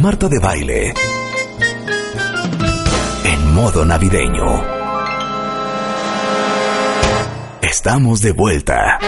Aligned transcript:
Marta 0.00 0.28
de 0.28 0.38
Baile. 0.38 0.94
En 3.24 3.54
modo 3.54 3.84
navideño. 3.84 4.62
Estamos 7.62 8.20
de 8.22 8.32
vuelta. 8.32 8.98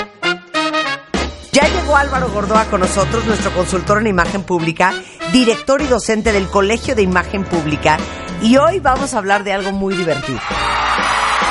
Ya 1.52 1.69
llegó 1.69 1.97
Álvaro 1.97 2.28
Gordoa 2.30 2.64
con 2.66 2.80
nosotros, 2.80 3.24
nuestro 3.27 3.51
consultor 3.52 3.98
en 3.98 4.09
imagen 4.09 4.42
pública, 4.45 4.92
director 5.33 5.80
y 5.83 5.87
docente 5.87 6.33
del 6.33 6.48
Colegio 6.48 6.95
de 6.95 7.02
Imagen 7.02 7.45
Pública. 7.45 7.98
Y 8.42 8.56
hoy 8.56 8.78
vamos 8.80 9.14
a 9.14 9.19
hablar 9.19 9.45
de 9.45 9.52
algo 9.52 9.73
muy 9.73 9.97
divertido. 9.97 10.39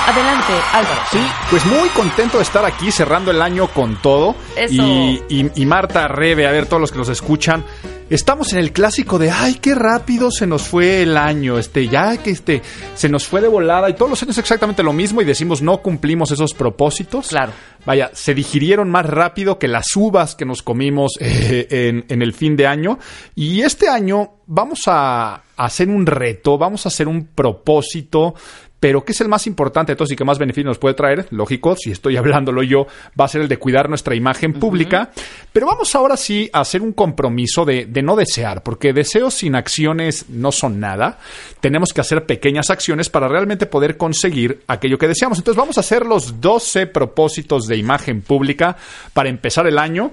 Adelante, 0.08 0.54
Álvaro. 0.72 1.02
Sí, 1.12 1.20
pues 1.50 1.66
muy 1.66 1.90
contento 1.90 2.38
de 2.38 2.44
estar 2.44 2.64
aquí 2.64 2.92
cerrando 2.94 3.30
el 3.30 3.42
año 3.42 3.68
con 3.68 4.02
todo. 4.02 4.36
Eso. 4.56 4.72
Y, 4.74 5.22
y- 5.28 5.52
y 5.54 5.66
Marta, 5.66 6.08
Rebe, 6.08 6.48
a 6.48 6.52
ver, 6.52 6.66
todos 6.66 6.80
los 6.80 6.94
que 6.94 6.98
nos 6.98 7.10
escuchan. 7.10 7.66
Estamos 8.10 8.54
en 8.54 8.60
el 8.60 8.72
clásico 8.72 9.20
de, 9.20 9.32
ay, 9.32 9.56
qué 9.56 9.76
rápido 9.76 10.32
se 10.32 10.48
nos 10.48 10.62
fue 10.64 11.02
el 11.02 11.18
año, 11.18 11.58
este, 11.58 11.90
ya 11.90 12.16
que 12.16 12.30
este, 12.30 12.62
se 12.96 13.10
nos 13.10 13.28
fue 13.28 13.42
de 13.42 13.50
volada 13.50 13.90
y 13.90 13.96
todos 13.96 14.10
los 14.10 14.24
años 14.24 14.38
exactamente 14.38 14.82
lo 14.82 14.94
mismo 14.94 15.22
y 15.22 15.26
decimos 15.26 15.62
no 15.62 15.80
cumplimos 15.80 16.32
esos 16.32 16.54
propósitos. 16.54 17.28
Claro. 17.28 17.52
Vaya, 17.86 18.10
se 18.14 18.34
digirieron 18.34 18.90
más 18.90 19.06
rápido 19.06 19.60
que 19.60 19.68
las 19.68 19.94
uvas 19.96 20.36
que 20.36 20.46
nos 20.46 20.62
comimos 20.62 21.18
eh, 21.20 21.68
en, 21.70 22.06
en 22.08 22.22
el 22.22 22.34
fin 22.34 22.56
de 22.56 22.66
año. 22.66 22.98
Y 23.36 23.62
este 23.62 23.90
año 23.90 24.38
vamos 24.46 24.84
a 24.88 25.44
hacer 25.58 25.90
un 25.90 26.06
reto, 26.06 26.58
vamos 26.58 26.86
a 26.86 26.90
hacer 26.90 27.08
un 27.08 27.28
propósito. 27.28 28.36
Pero 28.80 29.04
¿qué 29.04 29.12
es 29.12 29.22
el 29.22 29.28
más 29.28 29.48
importante 29.48 29.92
de 29.92 29.96
todos 29.96 30.12
y 30.12 30.16
que 30.16 30.24
más 30.24 30.38
beneficio 30.38 30.70
nos 30.70 30.78
puede 30.78 30.94
traer? 30.94 31.28
Lógico, 31.32 31.76
si 31.76 31.92
estoy 31.92 32.16
hablándolo 32.16 32.62
yo, 32.62 32.86
va 33.20 33.26
a 33.26 33.28
ser 33.28 33.42
el 33.42 33.48
de 33.48 33.58
cuidar 33.58 33.90
nuestra 33.90 34.16
imagen 34.16 34.54
pública. 34.54 35.12
Pero 35.52 35.66
vamos 35.66 35.96
ahora 35.96 36.16
sí 36.16 36.50
a 36.54 36.60
hacer 36.60 36.82
un 36.82 36.94
compromiso 36.94 37.66
de, 37.66 37.86
de 37.86 38.02
no 38.04 38.16
desear, 38.16 38.62
porque 38.62 38.94
deseos 38.94 39.34
sin 39.34 39.56
acciones 39.56 40.30
no 40.30 40.52
son 40.52 40.80
nada. 40.80 41.18
Tenemos 41.60 41.92
que 41.92 42.02
hacer 42.02 42.26
pequeñas 42.26 42.70
acciones 42.70 43.10
para 43.10 43.28
realmente 43.28 43.66
poder 43.66 43.98
conseguir 43.98 44.62
aquello 44.68 45.00
que 45.00 45.08
deseamos. 45.08 45.40
Entonces 45.40 45.58
vamos 45.58 45.78
a 45.78 45.82
hacer 45.82 46.06
los 46.06 46.40
12 46.40 46.88
propósitos 46.88 47.68
de 47.68 47.78
imagen 47.78 48.22
pública 48.22 48.78
para 49.14 49.30
empezar 49.30 49.66
el 49.68 49.80
año. 49.80 50.12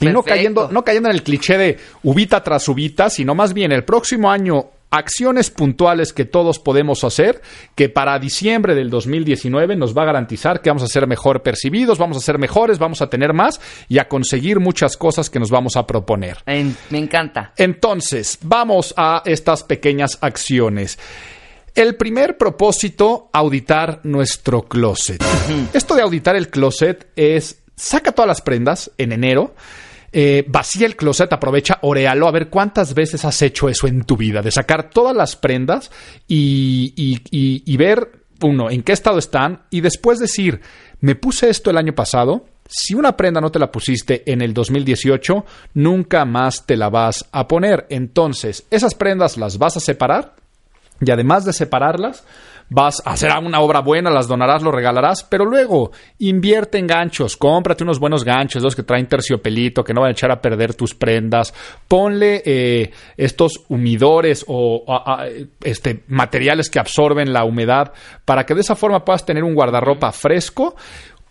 Y 0.00 0.06
no 0.06 0.22
cayendo, 0.22 0.68
no 0.70 0.84
cayendo 0.84 1.08
en 1.08 1.14
el 1.14 1.22
cliché 1.22 1.56
de 1.56 1.78
ubita 2.02 2.42
tras 2.42 2.68
ubita, 2.68 3.08
sino 3.08 3.34
más 3.34 3.54
bien 3.54 3.72
el 3.72 3.84
próximo 3.84 4.30
año 4.30 4.70
acciones 4.94 5.50
puntuales 5.50 6.12
que 6.12 6.24
todos 6.24 6.58
podemos 6.58 7.02
hacer, 7.02 7.42
que 7.74 7.88
para 7.88 8.18
diciembre 8.18 8.74
del 8.74 8.90
2019 8.90 9.76
nos 9.76 9.96
va 9.96 10.02
a 10.02 10.06
garantizar 10.06 10.62
que 10.62 10.70
vamos 10.70 10.84
a 10.84 10.86
ser 10.86 11.06
mejor 11.06 11.42
percibidos, 11.42 11.98
vamos 11.98 12.16
a 12.16 12.20
ser 12.20 12.38
mejores, 12.38 12.78
vamos 12.78 13.02
a 13.02 13.10
tener 13.10 13.32
más 13.32 13.60
y 13.88 13.98
a 13.98 14.08
conseguir 14.08 14.60
muchas 14.60 14.96
cosas 14.96 15.30
que 15.30 15.40
nos 15.40 15.50
vamos 15.50 15.76
a 15.76 15.86
proponer. 15.86 16.38
Me 16.46 16.98
encanta. 16.98 17.52
Entonces, 17.56 18.38
vamos 18.42 18.94
a 18.96 19.22
estas 19.24 19.64
pequeñas 19.64 20.18
acciones. 20.20 20.98
El 21.74 21.96
primer 21.96 22.38
propósito, 22.38 23.30
auditar 23.32 23.98
nuestro 24.04 24.62
closet. 24.62 25.24
Esto 25.72 25.96
de 25.96 26.02
auditar 26.02 26.36
el 26.36 26.48
closet 26.48 27.08
es, 27.16 27.64
saca 27.74 28.12
todas 28.12 28.28
las 28.28 28.42
prendas 28.42 28.92
en 28.96 29.10
enero, 29.10 29.56
eh, 30.14 30.44
vacía 30.48 30.86
el 30.86 30.96
closet, 30.96 31.30
aprovecha, 31.32 31.78
orealo, 31.82 32.26
a 32.28 32.32
ver 32.32 32.48
cuántas 32.48 32.94
veces 32.94 33.24
has 33.24 33.42
hecho 33.42 33.68
eso 33.68 33.86
en 33.88 34.04
tu 34.04 34.16
vida, 34.16 34.40
de 34.40 34.50
sacar 34.50 34.88
todas 34.90 35.14
las 35.14 35.36
prendas 35.36 35.90
y, 36.28 36.92
y- 36.96 37.20
y- 37.30 37.62
y 37.66 37.76
ver, 37.76 38.22
uno, 38.42 38.70
en 38.70 38.82
qué 38.82 38.92
estado 38.92 39.18
están 39.18 39.62
y 39.70 39.80
después 39.80 40.18
decir, 40.18 40.60
me 41.00 41.14
puse 41.16 41.50
esto 41.50 41.70
el 41.70 41.76
año 41.78 41.94
pasado, 41.94 42.46
si 42.66 42.94
una 42.94 43.16
prenda 43.16 43.40
no 43.42 43.50
te 43.50 43.58
la 43.58 43.70
pusiste 43.70 44.22
en 44.30 44.40
el 44.40 44.54
2018, 44.54 45.44
nunca 45.74 46.24
más 46.24 46.64
te 46.64 46.76
la 46.78 46.88
vas 46.88 47.26
a 47.30 47.46
poner. 47.46 47.86
Entonces, 47.90 48.64
esas 48.70 48.94
prendas 48.94 49.36
las 49.36 49.58
vas 49.58 49.76
a 49.76 49.80
separar 49.80 50.34
y 51.04 51.10
además 51.10 51.44
de 51.44 51.52
separarlas, 51.52 52.24
vas 52.70 53.02
a 53.04 53.12
hacer 53.12 53.30
una 53.42 53.60
obra 53.60 53.80
buena, 53.80 54.10
las 54.10 54.26
donarás, 54.26 54.62
lo 54.62 54.72
regalarás, 54.72 55.22
pero 55.24 55.44
luego 55.44 55.92
invierte 56.18 56.78
en 56.78 56.86
ganchos, 56.86 57.36
cómprate 57.36 57.84
unos 57.84 57.98
buenos 58.00 58.24
ganchos, 58.24 58.62
los 58.62 58.74
que 58.74 58.82
traen 58.82 59.06
terciopelito, 59.06 59.84
que 59.84 59.94
no 59.94 60.00
van 60.00 60.08
a 60.08 60.12
echar 60.12 60.30
a 60.30 60.40
perder 60.40 60.74
tus 60.74 60.94
prendas, 60.94 61.54
ponle 61.86 62.42
eh, 62.44 62.90
estos 63.16 63.64
humidores 63.68 64.44
o 64.48 64.84
a- 64.88 65.22
a, 65.22 65.26
este, 65.62 66.04
materiales 66.08 66.70
que 66.70 66.78
absorben 66.78 67.32
la 67.32 67.44
humedad 67.44 67.92
para 68.24 68.44
que 68.44 68.54
de 68.54 68.62
esa 68.62 68.74
forma 68.76 69.04
puedas 69.04 69.24
tener 69.26 69.44
un 69.44 69.54
guardarropa 69.54 70.10
fresco 70.12 70.74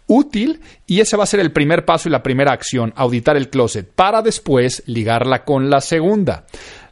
útil 0.07 0.59
y 0.85 0.99
ese 0.99 1.15
va 1.17 1.23
a 1.23 1.27
ser 1.27 1.39
el 1.39 1.51
primer 1.51 1.85
paso 1.85 2.07
y 2.09 2.11
la 2.11 2.21
primera 2.23 2.51
acción, 2.51 2.93
auditar 2.95 3.37
el 3.37 3.49
closet, 3.49 3.89
para 3.89 4.21
después 4.21 4.83
ligarla 4.85 5.43
con 5.45 5.69
la 5.69 5.81
segunda. 5.81 6.45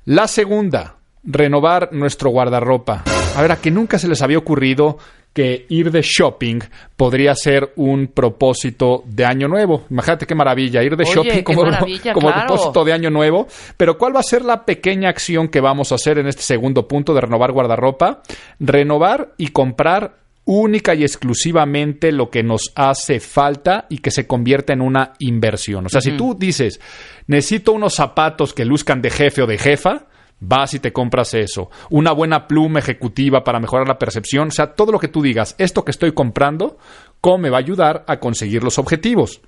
La 0.06 0.28
segunda, 0.28 0.96
renovar 1.24 1.90
nuestro 1.92 2.30
guardarropa. 2.30 3.04
A 3.36 3.42
ver, 3.42 3.52
a 3.52 3.56
que 3.58 3.72
nunca 3.72 3.98
se 3.98 4.08
les 4.08 4.22
había 4.22 4.38
ocurrido 4.38 4.98
que 5.34 5.66
ir 5.70 5.92
de 5.92 6.02
shopping 6.02 6.60
podría 6.98 7.34
ser 7.36 7.72
un 7.78 8.08
propósito 8.08 9.04
de 9.06 9.26
año 9.26 9.48
nuevo. 9.48 9.86
Imagínate 9.90 10.26
qué 10.26 10.36
maravilla, 10.36 10.84
ir 10.84 10.98
de 10.98 11.04
Oye, 11.04 11.14
shopping 11.14 11.44
como, 11.44 11.62
como 11.62 12.28
claro. 12.28 12.48
propósito 12.48 12.84
de 12.84 12.94
año 12.94 13.10
nuevo. 13.10 13.48
Pero 13.78 13.98
¿cuál 13.98 14.16
va 14.16 14.20
a 14.20 14.24
ser 14.24 14.44
la 14.44 14.66
pequeña 14.66 15.10
acción 15.10 15.48
que 15.48 15.62
vamos 15.62 15.92
a 15.92 15.96
hacer 15.96 16.18
en 16.18 16.28
este 16.28 16.42
segundo 16.42 16.88
punto 16.88 17.14
de 17.14 17.22
renovar 17.22 17.54
guardarropa? 17.54 18.22
Renovar 18.60 19.34
y 19.38 19.48
comprar 19.48 20.16
única 20.44 20.96
y 20.96 21.04
exclusivamente 21.04 22.12
lo 22.12 22.30
que 22.30 22.44
nos 22.44 22.74
hace 22.76 23.20
falta 23.20 23.86
y 23.90 24.00
que 24.00 24.12
se 24.12 24.28
convierta 24.28 24.74
en 24.74 24.82
una 24.82 25.14
inversión. 25.20 25.86
O 25.86 25.90
sea, 25.90 26.02
si 26.02 26.18
tú 26.18 26.36
dices, 26.38 26.82
necesito 27.28 27.72
unos 27.72 27.94
zapatos 27.94 28.54
que 28.54 28.66
luzcan 28.66 29.02
de 29.02 29.12
jefe 29.12 29.44
o 29.44 29.48
de 29.48 29.58
jefa, 29.58 30.08
vas 30.42 30.74
y 30.74 30.80
te 30.80 30.92
compras 30.92 31.34
eso. 31.34 31.70
Una 31.90 32.12
buena 32.12 32.48
pluma 32.48 32.80
ejecutiva 32.80 33.44
para 33.46 33.60
mejorar 33.60 33.88
la 33.88 33.98
percepción. 33.98 34.50
O 34.50 34.52
sea, 34.52 34.74
todo 34.74 34.92
lo 34.92 35.00
que 35.00 35.08
tú 35.08 35.22
digas, 35.22 35.56
esto 35.58 35.86
que 35.86 35.92
estoy 35.92 36.12
comprando, 36.12 36.78
¿cómo 37.22 37.38
me 37.38 37.50
va 37.50 37.58
a 37.58 37.62
ayudar 37.62 38.04
a 38.08 38.20
conseguir 38.20 38.64
los 38.64 38.78
objetivos? 38.78 39.40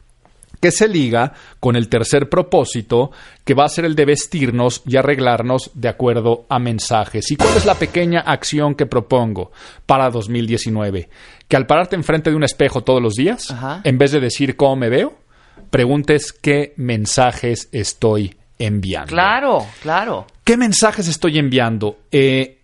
que 0.61 0.71
se 0.71 0.87
liga 0.87 1.33
con 1.59 1.75
el 1.75 1.89
tercer 1.89 2.29
propósito, 2.29 3.11
que 3.43 3.53
va 3.53 3.65
a 3.65 3.69
ser 3.69 3.83
el 3.83 3.95
de 3.95 4.05
vestirnos 4.05 4.81
y 4.87 4.95
arreglarnos 4.95 5.71
de 5.73 5.89
acuerdo 5.89 6.45
a 6.47 6.57
mensajes. 6.57 7.31
¿Y 7.31 7.35
cuál 7.35 7.57
es 7.57 7.65
la 7.65 7.75
pequeña 7.75 8.21
acción 8.21 8.73
que 8.73 8.85
propongo 8.85 9.51
para 9.85 10.09
2019? 10.09 11.09
Que 11.49 11.57
al 11.57 11.67
pararte 11.67 11.97
enfrente 11.97 12.29
de 12.29 12.37
un 12.37 12.45
espejo 12.45 12.81
todos 12.81 13.01
los 13.01 13.15
días, 13.15 13.51
Ajá. 13.51 13.81
en 13.83 13.97
vez 13.97 14.13
de 14.13 14.21
decir 14.21 14.55
cómo 14.55 14.77
me 14.77 14.87
veo, 14.87 15.15
preguntes 15.69 16.31
qué 16.31 16.73
mensajes 16.77 17.67
estoy 17.73 18.37
enviando. 18.65 19.09
Claro, 19.09 19.65
claro. 19.81 20.27
¿Qué 20.43 20.57
mensajes 20.57 21.07
estoy 21.07 21.39
enviando? 21.39 21.99
Eh, 22.11 22.59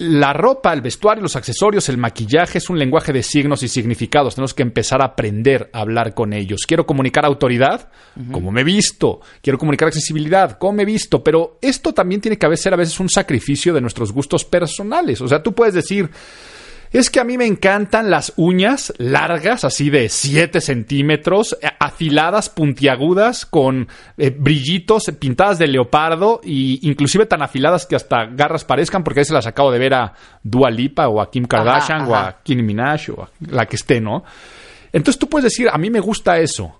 la 0.00 0.32
ropa, 0.32 0.72
el 0.72 0.80
vestuario, 0.80 1.22
los 1.22 1.36
accesorios, 1.36 1.90
el 1.90 1.98
maquillaje 1.98 2.56
es 2.56 2.70
un 2.70 2.78
lenguaje 2.78 3.12
de 3.12 3.22
signos 3.22 3.62
y 3.62 3.68
significados. 3.68 4.34
Tenemos 4.34 4.54
que 4.54 4.62
empezar 4.62 5.02
a 5.02 5.06
aprender 5.06 5.68
a 5.74 5.80
hablar 5.80 6.14
con 6.14 6.32
ellos. 6.32 6.62
Quiero 6.66 6.86
comunicar 6.86 7.26
autoridad, 7.26 7.90
cómo 8.32 8.50
me 8.50 8.62
he 8.62 8.64
visto. 8.64 9.20
Quiero 9.42 9.58
comunicar 9.58 9.88
accesibilidad, 9.88 10.56
cómo 10.56 10.72
me 10.72 10.84
he 10.84 10.86
visto. 10.86 11.22
Pero 11.22 11.58
esto 11.60 11.92
también 11.92 12.22
tiene 12.22 12.38
que 12.38 12.56
ser 12.56 12.72
a 12.72 12.78
veces 12.78 12.98
un 12.98 13.10
sacrificio 13.10 13.74
de 13.74 13.82
nuestros 13.82 14.10
gustos 14.10 14.42
personales. 14.42 15.20
O 15.20 15.28
sea, 15.28 15.42
tú 15.42 15.54
puedes 15.54 15.74
decir, 15.74 16.08
es 16.92 17.08
que 17.08 17.20
a 17.20 17.24
mí 17.24 17.38
me 17.38 17.46
encantan 17.46 18.10
las 18.10 18.32
uñas 18.36 18.92
largas, 18.98 19.64
así 19.64 19.90
de 19.90 20.08
7 20.08 20.60
centímetros, 20.60 21.56
eh, 21.62 21.68
afiladas, 21.78 22.48
puntiagudas, 22.48 23.46
con 23.46 23.88
eh, 24.16 24.34
brillitos, 24.36 25.08
eh, 25.08 25.12
pintadas 25.12 25.58
de 25.58 25.68
leopardo, 25.68 26.40
y 26.42 26.80
inclusive 26.88 27.26
tan 27.26 27.42
afiladas 27.42 27.86
que 27.86 27.94
hasta 27.94 28.26
garras 28.26 28.64
parezcan, 28.64 29.04
porque 29.04 29.20
a 29.20 29.22
veces 29.22 29.34
las 29.34 29.46
acabo 29.46 29.70
de 29.70 29.78
ver 29.78 29.94
a 29.94 30.14
Dua 30.42 30.70
Lipa 30.70 31.08
o 31.08 31.20
a 31.20 31.30
Kim 31.30 31.44
Kardashian 31.44 32.08
o 32.08 32.14
ajá. 32.14 32.28
a 32.28 32.42
Kim 32.42 32.64
Minaj 32.64 33.10
o 33.16 33.22
a 33.22 33.30
la 33.50 33.66
que 33.66 33.76
esté, 33.76 34.00
¿no? 34.00 34.24
Entonces 34.92 35.18
tú 35.18 35.28
puedes 35.28 35.44
decir, 35.44 35.68
a 35.72 35.78
mí 35.78 35.90
me 35.90 36.00
gusta 36.00 36.38
eso. 36.38 36.79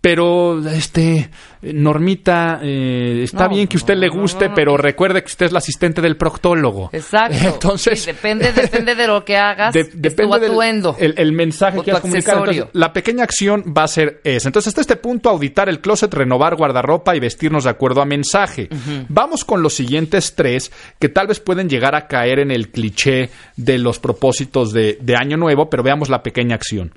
Pero 0.00 0.58
este 0.68 1.28
Normita 1.62 2.58
eh, 2.62 3.20
está 3.24 3.44
No, 3.48 3.54
bien 3.54 3.66
que 3.68 3.76
a 3.76 3.80
usted 3.80 3.94
no, 3.94 4.00
le 4.00 4.08
guste, 4.08 4.48
no, 4.48 4.54
pero 4.54 4.76
recuerde 4.78 5.20
que 5.22 5.26
usted 5.26 5.46
es 5.46 5.52
la 5.52 5.58
asistente 5.58 6.00
del 6.00 6.16
proctólogo. 6.16 6.88
Exacto. 6.92 7.36
Entonces, 7.42 8.00
Sí, 8.00 8.06
depende, 8.06 8.52
depende 8.52 8.94
de 8.94 9.06
lo 9.06 9.24
que 9.24 9.36
hagas, 9.36 9.74
de- 9.74 9.84
depende 9.92 10.38
del 10.40 10.52
atuendo. 10.52 10.96
el, 10.98 11.14
el 11.18 11.32
mensaje 11.32 11.78
O 11.78 11.82
que 11.82 11.90
accesorio. 11.92 12.50
Entonces, 12.50 12.66
la 12.72 12.92
pequeña 12.92 13.24
acción 13.24 13.74
va 13.76 13.82
a 13.84 13.88
ser 13.88 14.20
esa. 14.24 14.48
Entonces, 14.48 14.68
hasta 14.68 14.80
este 14.80 14.96
punto, 14.96 15.28
auditar 15.28 15.68
el 15.68 15.80
closet, 15.80 16.12
renovar 16.14 16.56
guardarropa 16.56 17.14
y 17.14 17.20
vestirnos 17.20 17.64
de 17.64 17.70
acuerdo 17.70 18.00
a 18.00 18.06
mensaje. 18.06 18.68
Vamos 19.08 19.44
con 19.44 19.62
los 19.62 19.74
siguientes 19.74 20.34
tres 20.34 20.72
que 20.98 21.08
tal 21.10 21.26
vez 21.26 21.40
pueden 21.40 21.68
llegar 21.68 21.94
a 21.94 22.06
caer 22.06 22.38
en 22.38 22.50
el 22.50 22.70
cliché 22.70 23.30
de 23.56 23.78
los 23.78 23.98
propósitos 23.98 24.72
de, 24.72 24.96
de 25.00 25.14
Año 25.16 25.36
Nuevo, 25.36 25.68
pero 25.68 25.82
veamos 25.82 26.08
la 26.08 26.22
pequeña 26.22 26.54
acción. 26.54 26.92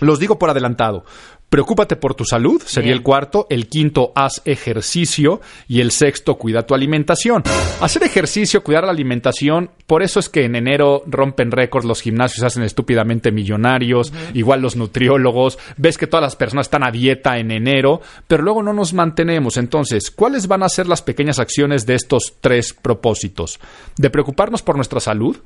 Los 0.00 0.18
digo 0.18 0.38
por 0.38 0.48
adelantado. 0.48 1.04
Preocúpate 1.50 1.96
por 1.96 2.14
tu 2.14 2.24
salud, 2.24 2.62
sería 2.64 2.90
Bien. 2.90 2.98
el 2.98 3.02
cuarto. 3.02 3.48
El 3.50 3.68
quinto, 3.68 4.12
haz 4.14 4.40
ejercicio. 4.44 5.40
Y 5.66 5.80
el 5.80 5.90
sexto, 5.90 6.36
cuida 6.36 6.64
tu 6.64 6.74
alimentación. 6.74 7.42
Hacer 7.80 8.04
ejercicio, 8.04 8.62
cuidar 8.62 8.84
la 8.84 8.92
alimentación, 8.92 9.70
por 9.86 10.04
eso 10.04 10.20
es 10.20 10.28
que 10.28 10.44
en 10.44 10.54
enero 10.54 11.02
rompen 11.06 11.50
récords, 11.50 11.84
los 11.84 12.02
gimnasios 12.02 12.44
hacen 12.44 12.62
estúpidamente 12.62 13.32
millonarios, 13.32 14.12
igual 14.32 14.62
los 14.62 14.76
nutriólogos. 14.76 15.58
Ves 15.76 15.98
que 15.98 16.06
todas 16.06 16.22
las 16.22 16.36
personas 16.36 16.68
están 16.68 16.86
a 16.86 16.92
dieta 16.92 17.38
en 17.38 17.50
enero, 17.50 18.00
pero 18.28 18.44
luego 18.44 18.62
no 18.62 18.72
nos 18.72 18.94
mantenemos. 18.94 19.56
Entonces, 19.56 20.12
¿cuáles 20.12 20.46
van 20.46 20.62
a 20.62 20.68
ser 20.68 20.86
las 20.86 21.02
pequeñas 21.02 21.40
acciones 21.40 21.84
de 21.84 21.96
estos 21.96 22.34
tres 22.40 22.72
propósitos? 22.72 23.58
De 23.96 24.10
preocuparnos 24.10 24.62
por 24.62 24.76
nuestra 24.76 25.00
salud. 25.00 25.38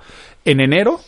En 0.45 0.61
enero, 0.61 1.01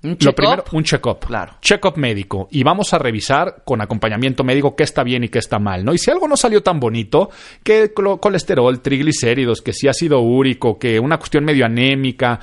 Un 0.00 0.10
lo 0.10 0.16
check-up. 0.16 0.34
primero, 0.36 0.64
un 0.72 0.84
check-up. 0.84 1.18
Claro. 1.26 1.54
Check-up 1.60 1.96
médico. 1.96 2.48
Y 2.52 2.62
vamos 2.62 2.94
a 2.94 2.98
revisar 2.98 3.62
con 3.64 3.80
acompañamiento 3.80 4.44
médico 4.44 4.76
qué 4.76 4.84
está 4.84 5.02
bien 5.02 5.24
y 5.24 5.28
qué 5.28 5.40
está 5.40 5.58
mal, 5.58 5.84
¿no? 5.84 5.92
Y 5.92 5.98
si 5.98 6.10
algo 6.10 6.28
no 6.28 6.36
salió 6.36 6.62
tan 6.62 6.78
bonito, 6.78 7.30
que 7.64 7.92
colesterol, 7.92 8.80
triglicéridos, 8.80 9.60
que 9.60 9.72
si 9.72 9.88
ácido 9.88 10.20
úrico, 10.20 10.78
que 10.78 11.00
una 11.00 11.18
cuestión 11.18 11.44
medio 11.44 11.66
anémica. 11.66 12.38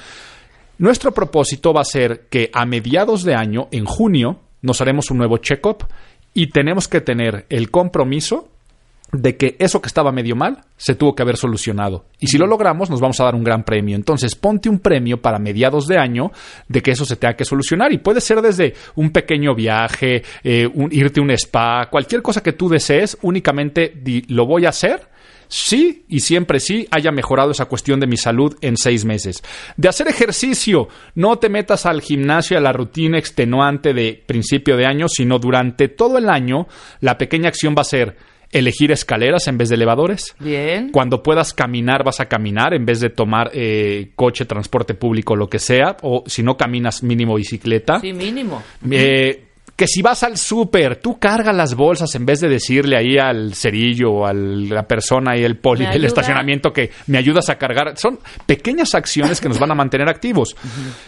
Nuestro 0.77 1.13
propósito 1.13 1.73
va 1.73 1.81
a 1.81 1.85
ser 1.85 2.27
que 2.29 2.49
a 2.51 2.65
mediados 2.65 3.23
de 3.23 3.35
año, 3.35 3.69
en 3.71 3.85
junio, 3.85 4.41
nos 4.61 4.81
haremos 4.81 5.09
un 5.09 5.19
nuevo 5.19 5.37
check-up 5.37 5.85
y 6.33 6.47
tenemos 6.47 6.89
que 6.89 6.99
tener 6.99 7.45
el 7.49 7.71
compromiso 7.71 8.49
de 9.11 9.37
que 9.37 9.55
eso 9.59 9.81
que 9.81 9.87
estaba 9.87 10.11
medio 10.11 10.35
mal 10.35 10.63
se 10.77 10.95
tuvo 10.95 11.15
que 11.15 11.21
haber 11.23 11.37
solucionado. 11.37 12.05
Y 12.19 12.27
si 12.27 12.37
lo 12.37 12.47
logramos, 12.47 12.89
nos 12.89 12.99
vamos 12.99 13.19
a 13.19 13.23
dar 13.23 13.35
un 13.35 13.43
gran 13.43 13.63
premio. 13.63 13.95
Entonces, 13.95 14.35
ponte 14.35 14.67
un 14.67 14.79
premio 14.79 15.21
para 15.21 15.39
mediados 15.39 15.87
de 15.87 15.97
año 15.97 16.31
de 16.67 16.81
que 16.81 16.91
eso 16.91 17.05
se 17.05 17.15
tenga 17.15 17.35
que 17.35 17.45
solucionar. 17.45 17.93
Y 17.93 17.99
puede 17.99 18.19
ser 18.19 18.41
desde 18.41 18.73
un 18.95 19.11
pequeño 19.11 19.55
viaje, 19.55 20.23
eh, 20.43 20.67
un- 20.73 20.91
irte 20.91 21.19
a 21.19 21.23
un 21.23 21.31
spa, 21.31 21.87
cualquier 21.89 22.21
cosa 22.21 22.41
que 22.43 22.53
tú 22.53 22.67
desees, 22.67 23.17
únicamente 23.21 23.93
di, 23.95 24.23
lo 24.27 24.45
voy 24.45 24.65
a 24.65 24.69
hacer. 24.69 25.07
Sí, 25.47 26.03
y 26.09 26.21
siempre 26.21 26.59
sí, 26.59 26.87
haya 26.89 27.11
mejorado 27.11 27.51
esa 27.51 27.65
cuestión 27.65 27.99
de 27.99 28.07
mi 28.07 28.17
salud 28.17 28.57
en 28.61 28.75
seis 28.77 29.05
meses. 29.05 29.43
De 29.77 29.87
hacer 29.87 30.07
ejercicio, 30.07 30.87
no 31.13 31.37
te 31.37 31.49
metas 31.49 31.85
al 31.85 32.01
gimnasio, 32.01 32.57
a 32.57 32.61
la 32.61 32.73
rutina 32.73 33.19
extenuante 33.19 33.93
de 33.93 34.23
principio 34.25 34.75
de 34.75 34.87
año, 34.87 35.07
sino 35.07 35.37
durante 35.37 35.87
todo 35.87 36.17
el 36.17 36.29
año, 36.29 36.67
la 36.99 37.19
pequeña 37.19 37.49
acción 37.49 37.75
va 37.77 37.81
a 37.81 37.85
ser 37.85 38.17
elegir 38.51 38.91
escaleras 38.91 39.47
en 39.47 39.57
vez 39.57 39.69
de 39.69 39.75
elevadores. 39.75 40.35
Bien. 40.39 40.89
Cuando 40.91 41.23
puedas 41.23 41.53
caminar, 41.53 42.03
vas 42.03 42.19
a 42.19 42.25
caminar 42.25 42.73
en 42.73 42.85
vez 42.85 42.99
de 42.99 43.09
tomar 43.09 43.51
eh, 43.53 44.11
coche, 44.15 44.45
transporte 44.45 44.93
público, 44.93 45.35
lo 45.35 45.49
que 45.49 45.59
sea. 45.59 45.97
O 46.01 46.23
si 46.25 46.43
no 46.43 46.57
caminas, 46.57 47.03
mínimo 47.03 47.35
bicicleta. 47.35 47.99
Sí, 47.99 48.13
mínimo. 48.13 48.63
Eh, 48.89 49.43
que 49.75 49.87
si 49.87 50.01
vas 50.01 50.23
al 50.23 50.37
súper, 50.37 50.97
tú 50.97 51.19
carga 51.19 51.51
las 51.51 51.75
bolsas 51.75 52.15
en 52.15 52.25
vez 52.25 52.39
de 52.39 52.47
decirle 52.47 52.95
ahí 52.95 53.17
al 53.17 53.53
cerillo 53.55 54.11
o 54.11 54.25
a 54.25 54.33
la 54.33 54.83
persona 54.83 55.31
ahí, 55.31 55.43
el 55.43 55.57
poli 55.57 55.85
¿Me 55.85 55.91
del 55.91 56.05
estacionamiento 56.05 56.71
que 56.71 56.91
me 57.07 57.17
ayudas 57.17 57.49
a 57.49 57.57
cargar. 57.57 57.97
Son 57.97 58.19
pequeñas 58.45 58.95
acciones 58.95 59.41
que 59.41 59.49
nos 59.49 59.59
van 59.59 59.71
a 59.71 59.75
mantener 59.75 60.07
activos. 60.07 60.55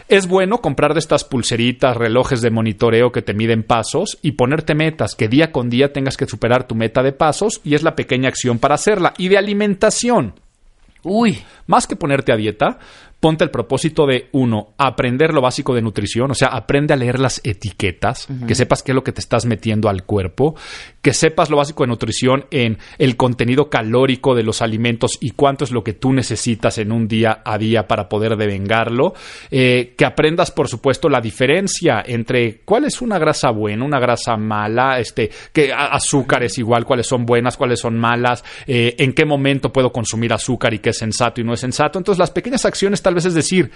Es 0.09 0.27
bueno 0.27 0.57
comprar 0.59 0.93
de 0.93 0.99
estas 0.99 1.23
pulseritas, 1.23 1.95
relojes 1.95 2.41
de 2.41 2.51
monitoreo 2.51 3.11
que 3.11 3.21
te 3.21 3.33
miden 3.33 3.63
pasos 3.63 4.17
y 4.21 4.33
ponerte 4.33 4.75
metas, 4.75 5.15
que 5.15 5.29
día 5.29 5.51
con 5.51 5.69
día 5.69 5.93
tengas 5.93 6.17
que 6.17 6.25
superar 6.25 6.67
tu 6.67 6.75
meta 6.75 7.01
de 7.03 7.13
pasos 7.13 7.61
y 7.63 7.75
es 7.75 7.83
la 7.83 7.95
pequeña 7.95 8.27
acción 8.27 8.59
para 8.59 8.75
hacerla. 8.75 9.13
Y 9.17 9.29
de 9.29 9.37
alimentación. 9.37 10.33
Uy, 11.03 11.41
Más 11.67 11.87
que 11.87 11.95
ponerte 11.95 12.33
a 12.33 12.35
dieta, 12.35 12.79
ponte 13.27 13.43
el 13.43 13.51
propósito 13.51 14.05
de, 14.05 14.29
uno, 14.31 14.69
aprender 14.77 15.33
lo 15.33 15.41
básico 15.41 15.75
de 15.75 15.81
nutrición, 15.81 16.31
o 16.31 16.33
sea, 16.33 16.47
aprende 16.47 16.93
a 16.93 16.95
leer 16.95 17.19
las 17.19 17.41
etiquetas, 17.43 18.29
que 18.47 18.55
sepas 18.55 18.83
qué 18.83 18.93
es 18.93 18.95
lo 18.95 19.03
que 19.03 19.11
te 19.11 19.19
estás 19.19 19.45
metiendo 19.45 19.89
al 19.89 20.03
cuerpo, 20.05 20.55
que 21.01 21.13
sepas 21.13 21.49
lo 21.49 21.57
básico 21.57 21.83
de 21.83 21.87
nutrición 21.87 22.45
en 22.51 22.77
el 22.97 23.17
contenido 23.17 23.69
calórico 23.69 24.33
de 24.33 24.43
los 24.43 24.61
alimentos 24.61 25.17
y 25.19 25.31
cuánto 25.31 25.65
es 25.65 25.71
lo 25.71 25.83
que 25.83 25.91
tú 25.91 26.13
necesitas 26.13 26.77
en 26.77 26.93
un 26.93 27.09
día 27.09 27.41
a 27.43 27.57
día 27.57 27.85
para 27.85 28.07
poder 28.07 28.37
devengarlo, 28.37 29.13
eh, 29.51 29.93
que 29.97 30.05
aprendas, 30.05 30.51
por 30.51 30.69
supuesto, 30.69 31.09
la 31.09 31.19
diferencia 31.19 32.01
entre 32.05 32.61
cuál 32.63 32.85
es 32.85 33.01
una 33.01 33.19
grasa 33.19 33.51
buena, 33.51 33.83
una 33.83 33.99
grasa 33.99 34.37
mala, 34.37 35.01
este, 35.01 35.29
que 35.51 35.73
azúcares 35.73 36.57
igual, 36.59 36.85
cuáles 36.85 37.07
son 37.07 37.25
buenas, 37.25 37.57
cuáles 37.57 37.81
son 37.81 37.97
malas, 37.97 38.41
eh, 38.65 38.95
en 38.97 39.11
qué 39.11 39.25
momento 39.25 39.73
puedo 39.73 39.91
consumir 39.91 40.31
azúcar 40.31 40.73
y 40.73 40.79
qué 40.79 40.91
es 40.91 40.97
sensato 40.97 41.41
y 41.41 41.43
no 41.43 41.51
es 41.51 41.59
sensato. 41.59 41.99
Entonces, 41.99 42.19
las 42.19 42.31
pequeñas 42.31 42.63
acciones 42.63 43.01
tal 43.01 43.16
vez 43.17 43.25
es 43.25 43.33
decir, 43.33 43.69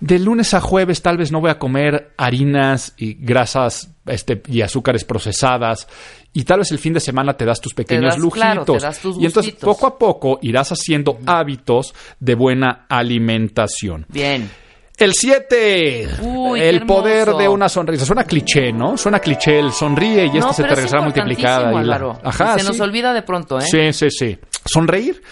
de 0.00 0.18
lunes 0.18 0.54
a 0.54 0.60
jueves 0.62 1.02
tal 1.02 1.18
vez 1.18 1.30
no 1.30 1.40
voy 1.42 1.50
a 1.50 1.58
comer 1.58 2.12
harinas 2.16 2.94
y 2.96 3.14
grasas 3.14 3.90
este, 4.06 4.40
y 4.48 4.62
azúcares 4.62 5.04
procesadas 5.04 5.86
y 6.32 6.44
tal 6.44 6.60
vez 6.60 6.70
el 6.72 6.78
fin 6.78 6.94
de 6.94 7.00
semana 7.00 7.36
te 7.36 7.44
das 7.44 7.60
tus 7.60 7.74
pequeños 7.74 8.14
das, 8.14 8.18
lujitos. 8.18 8.32
claro, 8.40 8.64
te 8.64 8.78
das 8.78 8.98
tus 8.98 9.18
y 9.20 9.26
entonces 9.26 9.52
poco 9.54 9.86
a 9.86 9.98
poco 9.98 10.38
irás 10.40 10.72
haciendo 10.72 11.18
hábitos 11.26 11.92
de 12.18 12.34
buena 12.34 12.86
alimentación. 12.88 14.06
bien. 14.08 14.50
El 14.96 15.14
7. 15.14 16.08
Uy, 16.20 16.60
qué 16.60 16.68
el 16.68 16.84
poder 16.84 17.28
de 17.32 17.48
una 17.48 17.70
sonrisa. 17.70 18.04
Suena 18.04 18.24
cliché, 18.24 18.70
¿no? 18.70 18.98
Suena 18.98 19.18
cliché 19.18 19.58
el 19.58 19.72
sonríe 19.72 20.26
y 20.26 20.32
no, 20.32 20.38
esto 20.40 20.52
se 20.52 20.62
te 20.64 20.68
es 20.68 20.74
regresará 20.74 21.02
multiplicada. 21.02 21.70
y 21.70 21.74
la- 21.76 21.80
Álvaro. 21.80 22.18
Ajá, 22.22 22.58
Se 22.58 22.64
nos 22.64 22.78
olvida 22.80 23.14
de 23.14 23.22
pronto, 23.22 23.58
¿eh? 23.58 23.62
Sí, 23.62 23.94
sí, 23.94 24.10
sí. 24.10 24.38
Sonreír, 24.70 25.22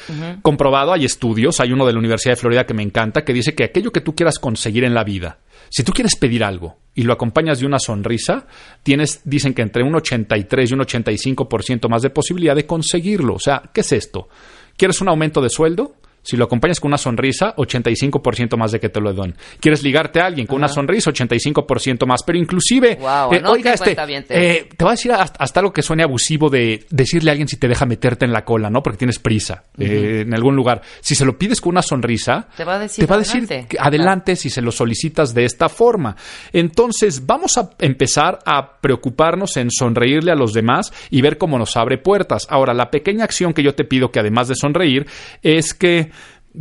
comprobado, 0.43 0.93
hay 0.93 1.05
estudios, 1.05 1.61
hay 1.61 1.73
uno 1.73 1.87
de 1.87 1.93
la 1.93 1.99
Universidad 1.99 2.32
de 2.32 2.40
Florida 2.40 2.67
que 2.67 2.75
me 2.75 2.82
encanta, 2.82 3.25
que 3.25 3.32
dice 3.32 3.55
que 3.55 3.64
aquello 3.64 3.93
que 3.93 4.00
tú 4.00 4.14
quieras 4.14 4.38
conseguir 4.38 4.85
en 4.85 4.94
la 4.94 5.05
vida, 5.05 5.38
si 5.70 5.82
tú 5.82 5.93
quieres 5.93 6.17
pedir 6.17 6.44
algo 6.44 6.76
y 6.94 7.02
lo 7.02 7.12
acompañas 7.12 7.61
de 7.61 7.67
una 7.67 7.79
sonrisa, 7.79 8.46
tienes, 8.82 9.20
dicen 9.25 9.55
que 9.55 9.62
entre 9.62 9.82
un 9.82 9.94
83 9.94 10.70
y 10.70 10.75
un 10.75 10.81
85% 10.81 11.88
más 11.88 12.02
de 12.02 12.11
posibilidad 12.11 12.56
de 12.56 12.67
conseguirlo. 12.67 13.35
O 13.35 13.38
sea, 13.38 13.62
¿qué 13.73 13.82
es 13.82 13.93
esto? 13.93 14.29
¿Quieres 14.76 15.00
un 15.00 15.08
aumento 15.08 15.40
de 15.40 15.50
sueldo? 15.50 15.96
Si 16.28 16.36
lo 16.36 16.44
acompañas 16.44 16.78
con 16.78 16.90
una 16.90 16.98
sonrisa, 16.98 17.56
85% 17.56 18.58
más 18.58 18.70
de 18.70 18.78
que 18.78 18.90
te 18.90 19.00
lo 19.00 19.14
den. 19.14 19.34
¿Quieres 19.60 19.82
ligarte 19.82 20.20
a 20.20 20.26
alguien 20.26 20.46
con 20.46 20.56
una 20.56 20.69
sonrisa? 20.69 21.10
85% 21.10 22.06
más. 22.06 22.22
Pero 22.22 22.38
inclusive, 22.38 22.96
Guau, 22.96 23.32
eh, 23.32 23.38
anoten, 23.38 23.46
oiga, 23.46 23.72
este, 23.72 23.96
eh, 24.28 24.69
te 24.76 24.84
voy 24.84 24.90
a 24.90 24.94
decir 24.94 25.10
hasta, 25.12 25.42
hasta 25.42 25.60
algo 25.60 25.72
que 25.72 25.80
suene 25.80 26.02
abusivo 26.02 26.50
de 26.50 26.84
decirle 26.90 27.30
a 27.30 27.32
alguien 27.32 27.48
si 27.48 27.56
te 27.56 27.66
deja 27.66 27.86
meterte 27.86 28.26
en 28.26 28.35
la 28.35 28.44
cola, 28.44 28.68
¿no? 28.68 28.82
Porque 28.82 28.99
tienes 28.99 29.18
prisa 29.18 29.64
eh, 29.78 30.25
en 30.26 30.35
algún 30.35 30.54
lugar. 30.54 30.82
Si 31.00 31.14
se 31.14 31.25
lo 31.25 31.38
pides 31.38 31.62
con 31.62 31.70
una 31.70 31.80
sonrisa, 31.80 32.49
Te 32.54 32.64
va 32.64 32.75
a 32.75 32.78
decir 32.78 33.11
a 33.11 33.16
decir 33.16 33.49
adelante 33.78 34.37
si 34.37 34.50
se 34.50 34.61
lo 34.61 34.70
solicitas 34.70 35.32
de 35.32 35.47
esta 35.47 35.70
forma. 35.70 36.14
Entonces, 36.52 37.25
vamos 37.25 37.56
a 37.56 37.70
empezar 37.78 38.40
a 38.44 38.80
preocuparnos 38.82 39.56
en 39.56 39.70
sonreírle 39.70 40.30
a 40.30 40.37
los 40.37 40.52
demás 40.52 40.92
y 41.08 41.23
ver 41.23 41.38
cómo 41.38 41.58
nos 41.58 41.75
abre 41.78 41.97
puertas. 41.97 42.47
Ahora, 42.50 42.75
la 42.75 42.90
pequeña 42.90 43.25
acción 43.25 43.54
que 43.54 43.62
yo 43.62 43.75
te 43.75 43.85
pido 43.85 44.11
que 44.11 44.20
además 44.20 44.49
de 44.49 44.56
sonreír 44.56 45.06
es 45.42 45.73
que 45.73 46.11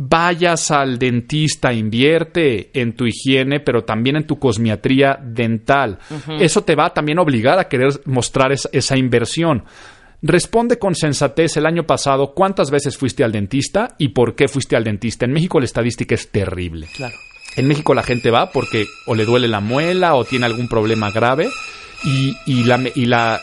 vayas 0.00 0.70
al 0.70 0.96
dentista, 0.96 1.72
invierte 1.72 2.70
en 2.80 2.92
tu 2.94 3.04
higiene, 3.04 3.58
pero 3.58 3.82
también 3.82 4.14
en 4.16 4.26
tu 4.28 4.38
cosmiatría 4.38 5.18
dental. 5.20 5.98
Eso 6.38 6.62
te 6.62 6.76
va 6.76 6.94
también 6.94 7.18
a 7.18 7.22
obligar 7.22 7.58
a 7.58 7.66
querer 7.68 8.00
mostrar 8.04 8.52
es- 8.52 8.68
esa 8.72 8.96
inversión. 8.96 9.64
Responde 10.22 10.78
con 10.78 10.94
sensatez 10.94 11.56
el 11.56 11.66
año 11.66 11.84
pasado 11.84 12.32
cuántas 12.34 12.70
veces 12.70 12.96
fuiste 12.96 13.24
al 13.24 13.32
dentista 13.32 13.96
y 13.98 14.08
por 14.10 14.36
qué 14.36 14.46
fuiste 14.46 14.76
al 14.76 14.84
dentista. 14.84 15.24
En 15.26 15.32
México 15.32 15.58
la 15.58 15.64
estadística 15.66 16.14
es 16.14 16.30
terrible. 16.30 16.86
Claro. 16.96 17.14
En 17.56 17.66
México 17.66 17.92
la 17.92 18.02
gente 18.04 18.30
va 18.30 18.52
porque 18.52 18.84
o 19.06 19.16
le 19.16 19.24
duele 19.24 19.48
la 19.48 19.60
muela 19.60 20.14
o 20.14 20.24
tiene 20.24 20.46
algún 20.46 20.68
problema 20.68 21.10
grave 21.10 21.48
y, 22.04 22.36
y 22.46 22.62
la, 22.64 22.80
y 22.94 23.04
la- 23.06 23.40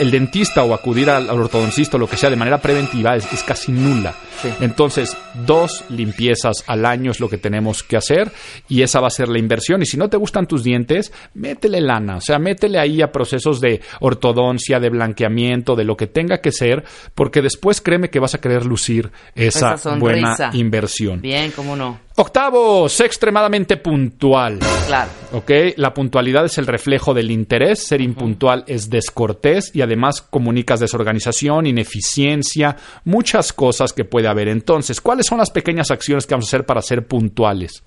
el 0.00 0.10
dentista 0.10 0.62
o 0.64 0.72
acudir 0.74 1.10
al, 1.10 1.28
al 1.28 1.38
ortodoncista 1.40 1.96
o 1.96 2.00
lo 2.00 2.06
que 2.08 2.16
sea 2.16 2.30
de 2.30 2.36
manera 2.36 2.58
preventiva 2.58 3.14
es, 3.16 3.30
es 3.32 3.42
casi 3.42 3.70
nula. 3.70 4.14
Sí. 4.40 4.48
Entonces, 4.60 5.16
dos 5.46 5.84
limpiezas 5.88 6.64
al 6.66 6.86
año 6.86 7.10
es 7.10 7.20
lo 7.20 7.28
que 7.28 7.38
tenemos 7.38 7.82
que 7.82 7.96
hacer 7.96 8.30
y 8.68 8.82
esa 8.82 9.00
va 9.00 9.08
a 9.08 9.10
ser 9.10 9.28
la 9.28 9.38
inversión. 9.38 9.82
Y 9.82 9.86
si 9.86 9.96
no 9.96 10.08
te 10.08 10.16
gustan 10.16 10.46
tus 10.46 10.62
dientes, 10.62 11.12
métele 11.34 11.80
lana, 11.80 12.16
o 12.16 12.20
sea, 12.20 12.38
métele 12.38 12.78
ahí 12.78 13.02
a 13.02 13.12
procesos 13.12 13.60
de 13.60 13.80
ortodoncia, 14.00 14.80
de 14.80 14.90
blanqueamiento, 14.90 15.76
de 15.76 15.84
lo 15.84 15.96
que 15.96 16.06
tenga 16.06 16.38
que 16.38 16.52
ser, 16.52 16.84
porque 17.14 17.42
después 17.42 17.80
créeme 17.80 18.10
que 18.10 18.20
vas 18.20 18.34
a 18.34 18.40
querer 18.40 18.66
lucir 18.66 19.10
esa, 19.34 19.74
Esa 19.74 19.96
buena 19.96 20.50
inversión. 20.52 21.20
Bien, 21.20 21.50
cómo 21.52 21.76
no. 21.76 22.04
Octavo, 22.16 22.88
sé 22.88 23.06
extremadamente 23.06 23.76
puntual. 23.76 24.60
Claro. 24.86 25.10
¿Ok? 25.32 25.50
La 25.76 25.92
puntualidad 25.92 26.44
es 26.44 26.58
el 26.58 26.66
reflejo 26.68 27.12
del 27.12 27.32
interés, 27.32 27.88
ser 27.88 28.00
impuntual 28.00 28.62
es 28.68 28.88
descortés 28.88 29.74
y 29.74 29.82
además 29.82 30.22
comunicas 30.22 30.78
desorganización, 30.78 31.66
ineficiencia, 31.66 32.76
muchas 33.04 33.52
cosas 33.52 33.92
que 33.92 34.04
puede 34.24 34.28
haber. 34.28 34.48
Entonces, 34.48 35.00
¿cuáles 35.00 35.26
son 35.26 35.38
las 35.38 35.50
pequeñas 35.50 35.90
acciones 35.90 36.26
que 36.26 36.34
vamos 36.34 36.46
a 36.46 36.50
hacer 36.50 36.66
para 36.66 36.82
ser 36.82 37.06
puntuales? 37.06 37.82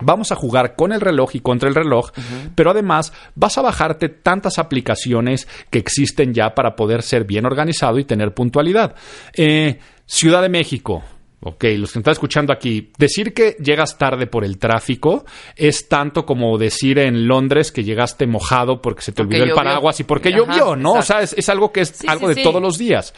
Vamos 0.00 0.30
a 0.30 0.36
jugar 0.36 0.76
con 0.76 0.92
el 0.92 1.00
reloj 1.00 1.34
y 1.34 1.40
contra 1.40 1.68
el 1.68 1.74
reloj, 1.74 2.12
pero 2.54 2.70
además 2.70 3.12
vas 3.34 3.58
a 3.58 3.62
bajarte 3.62 4.08
tantas 4.08 4.58
aplicaciones 4.60 5.48
que 5.70 5.80
existen 5.80 6.32
ya 6.32 6.54
para 6.54 6.76
poder 6.76 7.02
ser 7.02 7.24
bien 7.24 7.46
organizado 7.46 7.98
y 7.98 8.04
tener 8.04 8.32
puntualidad. 8.32 8.94
Eh, 9.34 9.78
Ciudad 10.06 10.40
de 10.40 10.48
México, 10.48 11.02
Ok, 11.40 11.64
los 11.76 11.92
que 11.92 12.00
están 12.00 12.12
escuchando 12.12 12.52
aquí, 12.52 12.90
decir 12.98 13.32
que 13.32 13.56
llegas 13.62 13.96
tarde 13.96 14.26
por 14.26 14.44
el 14.44 14.58
tráfico 14.58 15.24
es 15.54 15.88
tanto 15.88 16.26
como 16.26 16.58
decir 16.58 16.98
en 16.98 17.28
Londres 17.28 17.70
que 17.70 17.84
llegaste 17.84 18.26
mojado 18.26 18.82
porque 18.82 19.02
se 19.02 19.12
te 19.12 19.22
Porque 19.22 19.36
olvidó 19.36 19.44
el 19.52 19.54
paraguas 19.56 20.00
y 20.00 20.04
porque 20.04 20.30
Ajá, 20.30 20.38
llovió, 20.38 20.74
¿no? 20.74 20.94
O 20.94 21.02
sea, 21.02 21.22
es, 21.22 21.34
es 21.38 21.48
algo 21.48 21.70
que 21.72 21.82
es 21.82 21.90
Sí, 21.90 22.08
algo 22.08 22.26
sí, 22.26 22.28
de 22.28 22.34
sí. 22.34 22.42
todos 22.42 22.60
los 22.60 22.76
días. 22.76 23.14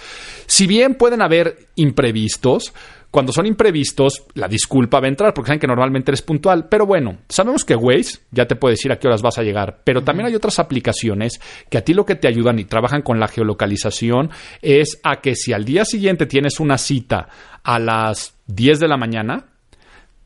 Si 0.47 0.67
bien 0.67 0.97
pueden 0.97 1.23
haber 1.23 1.69
imprevistos, 1.77 2.75
cuando 3.11 3.33
son 3.33 3.47
imprevistos, 3.47 4.25
la 4.35 4.47
disculpa 4.47 5.01
va 5.01 5.07
a 5.07 5.09
entrar 5.09 5.35
porque 5.35 5.49
saben 5.49 5.61
que 5.61 5.67
normalmente 5.67 6.11
eres 6.11 6.23
puntual. 6.23 6.69
Pero 6.69 6.87
bueno, 6.87 7.19
sabemos 7.29 7.65
que 7.65 7.75
Waze 7.75 8.21
ya 8.31 8.47
te 8.47 8.55
puede 8.57 8.75
decir 8.75 8.93
a 8.93 8.99
qué 8.99 9.09
horas 9.09 9.23
vas 9.23 9.39
a 9.39 9.43
llegar. 9.43 9.81
Pero 9.85 10.03
también 10.03 10.29
hay 10.29 10.35
otras 10.35 10.59
aplicaciones 10.59 11.41
que 11.69 11.79
a 11.79 11.85
ti 11.85 11.93
lo 11.93 12.07
que 12.07 12.15
te 12.15 12.29
ayudan 12.29 12.59
y 12.59 12.65
trabajan 12.65 13.03
con 13.03 13.19
la 13.19 13.29
geolocalización 13.29 14.31
es 14.63 15.01
a 15.03 15.21
que 15.21 15.35
si 15.35 15.53
al 15.53 15.65
día 15.65 15.85
siguiente 15.85 16.27
tienes 16.27 16.61
una 16.61 16.79
cita 16.79 17.29
a 17.65 17.79
las 17.79 18.37
10 18.47 18.79
de 18.79 18.89
la 18.89 18.97
mañana, 18.97 19.50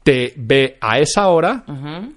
te 0.05 0.35
ve 0.37 0.77
a 0.83 0.99
esa 0.99 1.29
hora 1.29 1.65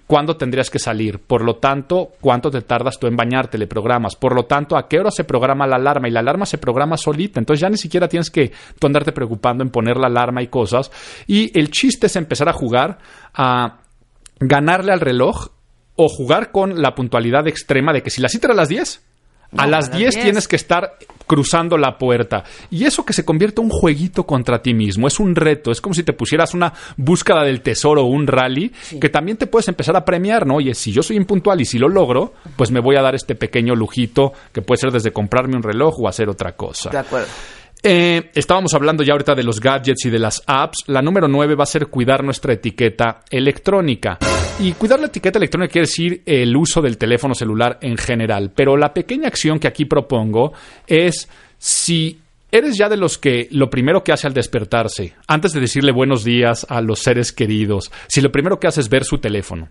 cuándo 0.05 0.35
tendrías 0.35 0.69
que 0.69 0.77
salir. 0.77 1.19
Por 1.19 1.41
lo 1.43 1.55
tanto, 1.55 2.11
cuánto 2.19 2.51
te 2.51 2.61
tardas 2.61 2.99
tú 2.99 3.07
en 3.07 3.15
bañarte, 3.15 3.57
le 3.57 3.65
programas. 3.65 4.17
Por 4.17 4.35
lo 4.35 4.43
tanto, 4.43 4.77
a 4.77 4.89
qué 4.89 4.99
hora 4.99 5.09
se 5.09 5.23
programa 5.23 5.65
la 5.65 5.77
alarma. 5.77 6.09
Y 6.09 6.11
la 6.11 6.19
alarma 6.19 6.45
se 6.45 6.57
programa 6.57 6.97
solita. 6.97 7.39
Entonces 7.39 7.61
ya 7.61 7.69
ni 7.69 7.77
siquiera 7.77 8.09
tienes 8.09 8.29
que 8.29 8.51
tú 8.77 8.87
andarte 8.87 9.13
preocupando 9.13 9.63
en 9.63 9.69
poner 9.69 9.95
la 9.95 10.07
alarma 10.07 10.43
y 10.43 10.47
cosas. 10.47 10.91
Y 11.27 11.57
el 11.57 11.71
chiste 11.71 12.07
es 12.07 12.17
empezar 12.17 12.49
a 12.49 12.53
jugar 12.53 12.97
a 13.33 13.77
ganarle 14.37 14.91
al 14.91 14.99
reloj 14.99 15.47
o 15.95 16.09
jugar 16.09 16.51
con 16.51 16.81
la 16.81 16.93
puntualidad 16.93 17.47
extrema 17.47 17.93
de 17.93 18.03
que 18.03 18.09
si 18.09 18.21
la 18.21 18.27
cita 18.27 18.47
era 18.47 18.53
a 18.53 18.57
las 18.57 18.69
10, 18.69 19.06
No, 19.51 19.63
a 19.63 19.67
las 19.67 19.89
las 19.89 19.97
10 19.97 20.15
10. 20.15 20.23
tienes 20.23 20.47
que 20.47 20.55
estar 20.55 20.97
cruzando 21.27 21.77
la 21.77 21.97
puerta. 21.97 22.43
Y 22.71 22.85
eso 22.85 23.05
que 23.05 23.13
se 23.13 23.25
convierte 23.25 23.61
en 23.61 23.67
un 23.67 23.71
jueguito 23.71 24.25
contra 24.25 24.61
ti 24.61 24.73
mismo, 24.73 25.07
es 25.07 25.19
un 25.19 25.35
reto, 25.35 25.71
es 25.71 25.81
como 25.81 25.93
si 25.93 26.03
te 26.03 26.13
pusieras 26.13 26.53
una 26.53 26.73
búsqueda 26.95 27.43
del 27.43 27.61
tesoro 27.61 28.03
o 28.03 28.07
un 28.07 28.25
rally, 28.25 28.71
que 28.99 29.09
también 29.09 29.37
te 29.37 29.45
puedes 29.45 29.67
empezar 29.67 29.95
a 29.95 30.05
premiar, 30.05 30.47
¿no? 30.47 30.55
Oye, 30.55 30.73
si 30.73 30.91
yo 30.91 31.03
soy 31.03 31.17
impuntual 31.17 31.61
y 31.61 31.65
si 31.65 31.77
lo 31.77 31.89
logro, 31.89 32.33
pues 32.55 32.71
me 32.71 32.79
voy 32.79 32.95
a 32.95 33.01
dar 33.01 33.13
este 33.13 33.35
pequeño 33.35 33.75
lujito 33.75 34.33
que 34.51 34.61
puede 34.61 34.79
ser 34.79 34.91
desde 34.91 35.11
comprarme 35.11 35.57
un 35.57 35.63
reloj 35.63 35.99
o 35.99 36.07
hacer 36.07 36.29
otra 36.29 36.53
cosa. 36.53 36.89
De 36.89 36.97
acuerdo. 36.97 37.27
Eh, 37.89 38.31
estábamos 38.33 38.73
hablando 38.73 39.01
ya 39.01 39.13
ahorita 39.13 39.33
de 39.33 39.45
los 39.45 39.61
gadgets 39.61 40.03
y 40.07 40.09
de 40.09 40.19
las 40.19 40.43
apps. 40.45 40.83
La 40.87 41.01
número 41.01 41.29
9 41.29 41.55
va 41.55 41.63
a 41.63 41.67
ser 41.67 41.87
cuidar 41.87 42.21
nuestra 42.21 42.51
etiqueta 42.51 43.21
electrónica. 43.29 44.17
Y 44.59 44.73
cuidar 44.73 44.99
la 44.99 45.05
etiqueta 45.05 45.39
electrónica 45.39 45.71
quiere 45.71 45.87
decir 45.87 46.21
el 46.25 46.53
uso 46.57 46.81
del 46.81 46.97
teléfono 46.97 47.33
celular 47.33 47.77
en 47.81 47.95
general. 47.95 48.51
Pero 48.53 48.75
la 48.75 48.93
pequeña 48.93 49.29
acción 49.29 49.57
que 49.57 49.69
aquí 49.69 49.85
propongo 49.85 50.51
es 50.85 51.29
si 51.57 52.19
eres 52.51 52.77
ya 52.77 52.89
de 52.89 52.97
los 52.97 53.17
que 53.17 53.47
lo 53.51 53.69
primero 53.69 54.03
que 54.03 54.11
hace 54.11 54.27
al 54.27 54.33
despertarse, 54.33 55.15
antes 55.25 55.53
de 55.53 55.61
decirle 55.61 55.93
buenos 55.93 56.25
días 56.25 56.67
a 56.67 56.81
los 56.81 56.99
seres 56.99 57.31
queridos, 57.31 57.89
si 58.09 58.19
lo 58.19 58.33
primero 58.33 58.59
que 58.59 58.67
hace 58.67 58.81
es 58.81 58.89
ver 58.89 59.05
su 59.05 59.19
teléfono. 59.19 59.69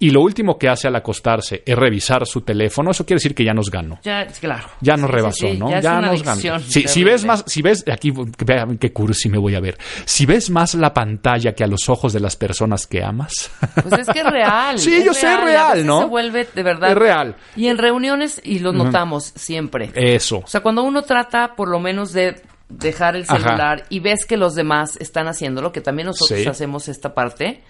Y 0.00 0.10
lo 0.10 0.20
último 0.22 0.56
que 0.58 0.68
hace 0.68 0.86
al 0.86 0.94
acostarse 0.94 1.62
es 1.66 1.76
revisar 1.76 2.24
su 2.24 2.42
teléfono, 2.42 2.92
eso 2.92 3.04
quiere 3.04 3.16
decir 3.16 3.34
que 3.34 3.42
ya 3.44 3.52
nos 3.52 3.68
ganó 3.68 3.98
Ya, 4.04 4.26
claro. 4.26 4.68
ya 4.80 4.96
nos 4.96 5.10
sí, 5.10 5.16
rebasó, 5.16 5.48
sí, 5.48 5.58
¿no? 5.58 5.70
Ya, 5.70 5.78
es 5.78 5.84
nos 5.84 6.22
ganó. 6.22 6.60
Sí, 6.60 6.84
si 6.86 7.02
ves 7.02 7.24
más, 7.24 7.42
si 7.48 7.62
ves 7.62 7.84
aquí, 7.90 8.12
vean 8.44 8.78
qué 8.78 8.92
cursi 8.92 9.28
me 9.28 9.38
voy 9.38 9.56
a 9.56 9.60
ver. 9.60 9.76
Si 10.04 10.24
ves 10.24 10.50
más 10.50 10.74
la 10.74 10.94
pantalla 10.94 11.52
que 11.52 11.64
a 11.64 11.66
los 11.66 11.88
ojos 11.88 12.12
de 12.12 12.20
las 12.20 12.36
personas 12.36 12.86
que 12.86 13.02
amas, 13.02 13.50
Pues 13.74 14.00
es 14.00 14.06
que 14.08 14.20
es 14.20 14.30
real. 14.30 14.78
Sí, 14.88 14.94
es 14.94 15.04
yo 15.04 15.14
sé, 15.14 15.26
a 15.26 15.40
real, 15.40 15.84
¿no? 15.84 16.00
Se 16.02 16.06
vuelve 16.06 16.46
de 16.54 16.62
verdad. 16.62 16.90
Es 16.92 16.96
real. 16.96 17.34
Y 17.56 17.66
en 17.66 17.78
reuniones, 17.78 18.40
y 18.44 18.60
lo 18.60 18.72
notamos 18.72 19.32
siempre. 19.34 19.90
eso. 19.94 20.38
O 20.38 20.46
sea, 20.46 20.60
cuando 20.60 20.84
uno 20.84 21.02
trata 21.02 21.54
por 21.56 21.68
lo 21.68 21.80
menos 21.80 22.12
de 22.12 22.40
dejar 22.68 23.16
el 23.16 23.22
Ajá. 23.26 23.38
celular 23.38 23.84
y 23.88 24.00
ves 24.00 24.26
que 24.26 24.36
los 24.36 24.54
demás 24.54 24.96
están 25.00 25.26
haciéndolo, 25.26 25.72
que 25.72 25.80
también 25.80 26.06
nosotros 26.06 26.46
hacemos 26.46 26.88
esta 26.88 27.14
parte, 27.14 27.62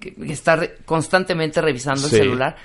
que, 0.00 0.14
estar 0.28 0.76
constantemente 0.84 1.60
revisando 1.60 2.08
Sí. 2.08 2.16
el 2.16 2.22
celular, 2.22 2.56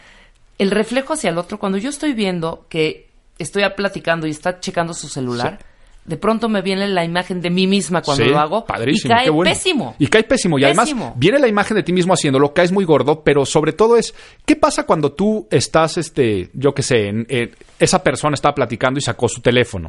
el 0.58 0.72
reflejo 0.72 1.14
hacia 1.14 1.30
el 1.30 1.38
otro, 1.38 1.58
cuando 1.60 1.78
yo 1.78 1.90
estoy 1.90 2.14
viendo 2.14 2.66
que 2.70 3.08
estoy 3.38 3.64
platicando 3.76 4.28
y 4.28 4.32
está 4.32 4.60
checando 4.60 4.94
su 4.94 5.08
celular, 5.08 5.60
de 6.06 6.18
pronto 6.18 6.50
me 6.50 6.62
viene 6.64 6.88
la 6.88 7.06
imagen 7.06 7.40
de 7.40 7.50
mí 7.52 7.68
misma 7.68 8.02
cuando 8.02 8.24
Sí, 8.24 8.30
lo 8.32 8.40
hago 8.40 8.66
padrísimo, 8.66 9.14
y 9.14 9.16
cae 9.16 9.24
qué 9.26 9.30
bueno. 9.30 9.52
pésimo. 9.52 9.96
Y 10.00 10.08
cae 10.08 10.24
pésimo. 10.24 10.58
Y 10.58 10.64
además 10.64 10.92
viene 11.16 11.38
la 11.40 11.48
imagen 11.48 11.76
de 11.78 11.84
ti 11.84 11.94
mismo 11.94 12.14
haciéndolo, 12.14 12.52
caes 12.54 12.72
muy 12.72 12.84
gordo, 12.84 13.22
pero 13.24 13.46
sobre 13.46 13.74
todo 13.74 13.96
es, 13.96 14.16
¿qué 14.46 14.56
pasa 14.56 14.86
cuando 14.88 15.12
tú 15.12 15.48
estás, 15.52 15.98
este, 15.98 16.50
yo 16.54 16.74
qué 16.74 16.82
sé, 16.82 17.08
en- 17.10 17.28
en- 17.30 17.52
esa 17.78 18.02
persona 18.04 18.34
está 18.34 18.54
platicando 18.54 18.98
y 18.98 19.04
sacó 19.04 19.30
su 19.30 19.40
teléfono? 19.42 19.88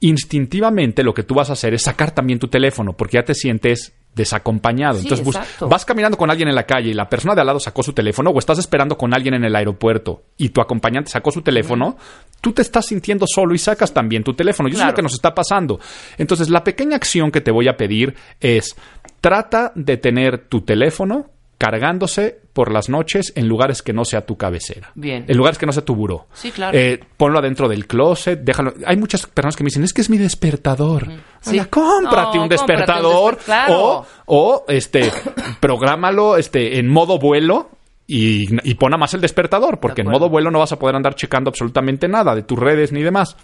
Instintivamente 0.00 1.02
lo 1.02 1.12
que 1.12 1.24
tú 1.24 1.34
vas 1.34 1.50
a 1.50 1.54
hacer 1.54 1.74
es 1.74 1.82
sacar 1.82 2.12
también 2.12 2.38
tu 2.38 2.48
teléfono, 2.48 2.92
porque 2.92 3.16
ya 3.18 3.24
te 3.24 3.34
sientes 3.34 3.92
desacompañado. 4.18 4.98
Sí, 4.98 5.04
Entonces 5.08 5.24
bus- 5.24 5.68
vas 5.70 5.84
caminando 5.86 6.18
con 6.18 6.30
alguien 6.30 6.48
en 6.50 6.54
la 6.54 6.64
calle 6.64 6.90
y 6.90 6.94
la 6.94 7.08
persona 7.08 7.34
de 7.34 7.40
al 7.40 7.46
lado 7.46 7.58
sacó 7.60 7.82
su 7.82 7.94
teléfono, 7.94 8.28
o 8.30 8.38
estás 8.38 8.58
esperando 8.58 8.98
con 8.98 9.14
alguien 9.14 9.32
en 9.34 9.44
el 9.44 9.56
aeropuerto 9.56 10.24
y 10.36 10.50
tu 10.50 10.60
acompañante 10.60 11.10
sacó 11.10 11.30
su 11.30 11.40
teléfono, 11.40 11.96
tú 12.42 12.52
te 12.52 12.60
estás 12.62 12.84
sintiendo 12.86 13.24
solo 13.26 13.54
y 13.54 13.58
sacas 13.58 13.94
también 13.94 14.22
tu 14.22 14.34
teléfono. 14.34 14.68
Y 14.68 14.72
eso 14.72 14.82
es 14.82 14.88
lo 14.88 14.94
que 14.94 15.02
nos 15.02 15.14
está 15.14 15.34
pasando. 15.34 15.80
Entonces, 16.18 16.50
la 16.50 16.62
pequeña 16.62 16.96
acción 16.96 17.30
que 17.30 17.40
te 17.40 17.50
voy 17.50 17.68
a 17.68 17.76
pedir 17.76 18.14
es 18.40 18.76
trata 19.20 19.72
de 19.74 19.96
tener 19.96 20.46
tu 20.48 20.60
teléfono 20.60 21.30
cargándose 21.56 22.40
por 22.58 22.72
las 22.72 22.88
noches 22.88 23.32
en 23.36 23.46
lugares 23.46 23.82
que 23.82 23.92
no 23.92 24.04
sea 24.04 24.26
tu 24.26 24.36
cabecera. 24.36 24.90
Bien. 24.96 25.24
En 25.28 25.36
lugares 25.36 25.58
que 25.58 25.64
no 25.64 25.70
sea 25.70 25.84
tu 25.84 25.94
buró. 25.94 26.26
Sí, 26.32 26.50
claro. 26.50 26.76
Eh, 26.76 26.98
ponlo 27.16 27.38
adentro 27.38 27.68
del 27.68 27.86
closet, 27.86 28.40
déjalo. 28.40 28.74
Hay 28.84 28.96
muchas 28.96 29.26
personas 29.28 29.54
que 29.54 29.62
me 29.62 29.68
dicen, 29.68 29.84
es 29.84 29.92
que 29.92 30.00
es 30.00 30.10
mi 30.10 30.18
despertador. 30.18 31.06
Sí. 31.40 31.50
Oiga, 31.52 31.66
cómprate 31.66 32.00
un 32.00 32.02
cómprate 32.02 32.38
un 32.40 32.48
despertador. 32.48 33.34
desper- 33.38 33.44
claro. 33.44 33.74
O, 33.78 34.06
o 34.26 34.64
este, 34.66 35.08
prográmalo 35.60 36.36
este, 36.36 36.80
en 36.80 36.88
modo 36.88 37.20
vuelo. 37.20 37.70
Y, 38.08 38.46
y 38.68 38.74
pon 38.74 38.92
a 38.94 38.96
más 38.96 39.14
el 39.14 39.20
despertador, 39.20 39.78
porque 39.78 40.00
en 40.00 40.08
modo 40.08 40.28
vuelo 40.28 40.50
no 40.50 40.58
vas 40.58 40.72
a 40.72 40.78
poder 40.80 40.96
andar 40.96 41.14
checando 41.14 41.50
absolutamente 41.50 42.08
nada 42.08 42.34
de 42.34 42.42
tus 42.42 42.58
redes 42.58 42.90
ni 42.90 43.02
demás. 43.02 43.36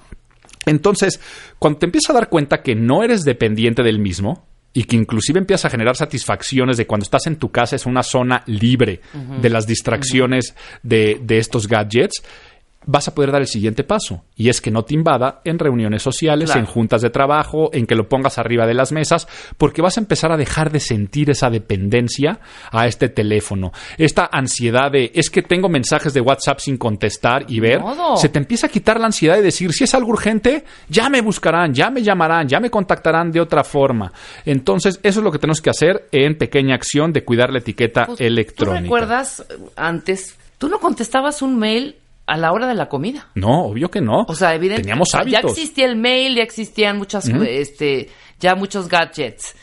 Entonces, 0.67 1.21
cuando 1.61 1.79
te 1.79 1.87
empiezas 1.87 2.11
a 2.11 2.15
dar 2.15 2.29
cuenta 2.31 2.63
que 2.63 2.75
no 2.75 3.05
eres 3.05 3.23
dependiente 3.25 3.85
del 3.85 4.01
mismo 4.01 4.47
y 4.75 4.85
que 4.85 4.97
inclusive 4.97 5.39
empiezas 5.39 5.67
a 5.67 5.71
generar 5.71 5.97
satisfacciones 5.97 6.77
de 6.77 6.87
cuando 6.87 7.05
estás 7.05 7.27
en 7.29 7.37
tu 7.37 7.51
casa 7.51 7.77
es 7.77 7.87
una 7.87 8.03
zona 8.03 8.43
libre 8.47 9.01
de 9.41 9.49
las 9.49 9.67
distracciones 9.67 10.55
de, 10.83 11.21
de 11.23 11.39
estos 11.39 11.69
gadgets, 11.69 12.23
vas 12.87 13.09
a 13.09 13.15
poder 13.15 13.33
dar 13.33 13.41
el 13.41 13.47
siguiente 13.47 13.85
paso. 13.85 14.25
Y 14.37 14.49
es 14.49 14.61
que 14.61 14.71
no 14.71 14.85
te 14.85 14.95
invada 14.95 15.41
en 15.45 15.59
reuniones 15.59 16.03
sociales, 16.03 16.47
Claro. 16.51 16.61
en 16.61 16.67
juntas 16.67 17.03
de 17.03 17.11
trabajo, 17.11 17.71
en 17.73 17.87
que 17.87 17.95
lo 17.95 18.09
pongas 18.09 18.39
arriba 18.39 18.67
de 18.67 18.75
las 18.75 18.93
mesas, 18.93 19.27
porque 19.59 19.83
vas 19.83 19.97
a 19.97 20.01
empezar 20.01 20.33
a 20.33 20.37
dejar 20.37 20.71
de 20.71 20.81
sentir 20.81 21.31
esa 21.31 21.51
dependencia 21.51 22.41
a 22.71 22.87
este 22.87 23.09
teléfono. 23.09 23.73
Esta 23.99 24.29
ansiedad 24.31 24.91
de, 24.91 25.11
es 25.15 25.31
que 25.31 25.43
tengo 25.43 25.69
mensajes 25.69 26.15
de 26.15 26.21
WhatsApp 26.21 26.59
sin 26.61 26.77
contestar 26.77 27.45
y 27.49 27.61
ver, 27.61 27.81
se 28.17 28.29
te 28.29 28.39
empieza 28.39 28.67
a 28.67 28.71
quitar 28.71 28.99
la 29.01 29.07
ansiedad 29.07 29.37
de 29.37 29.43
decir, 29.43 29.73
si 29.73 29.85
es 29.85 29.95
algo 29.95 30.11
urgente, 30.11 30.65
ya 30.89 31.09
me 31.09 31.21
buscarán, 31.21 31.73
ya 31.75 31.91
me 31.91 32.03
llamarán, 32.03 32.49
ya 32.49 32.61
me 32.61 32.71
contactarán 32.71 33.31
de 33.31 33.41
otra 33.41 33.65
forma. 33.65 34.13
Entonces, 34.45 35.01
eso 35.03 35.21
es 35.21 35.25
lo 35.25 35.31
que 35.33 35.39
tenemos 35.39 35.61
que 35.61 35.71
hacer 35.71 36.09
en 36.13 36.37
pequeña 36.37 36.75
acción 36.75 37.13
de 37.13 37.25
cuidar 37.25 37.51
la 37.51 37.59
etiqueta 37.59 38.07
Pues, 38.07 38.21
electrónica. 38.21 38.79
¿Tú 38.79 38.83
recuerdas 38.85 39.41
eh, 39.49 39.55
antes? 39.77 40.37
Tú 40.59 40.69
no 40.69 40.79
contestabas 40.79 41.43
un 41.43 41.59
mail 41.59 41.97
a 42.27 42.37
la 42.37 42.53
hora 42.53 42.67
de 42.67 42.75
la 42.75 42.89
comida. 42.89 43.29
No, 43.35 43.65
obvio 43.67 43.91
que 43.91 44.01
no. 44.01 44.25
O 44.29 44.35
sea, 44.35 44.55
evidentemente. 44.55 44.83
Teníamos 44.89 45.11
Ya 45.13 45.19
hábitos. 45.21 45.53
existía 45.53 45.87
el 45.87 45.97
mail, 45.97 46.35
ya 46.37 46.43
existían 46.43 46.97
muchas, 46.97 47.29
este, 47.29 48.09
ya 48.41 48.55
muchos 48.55 48.89
gadgets. 48.89 49.55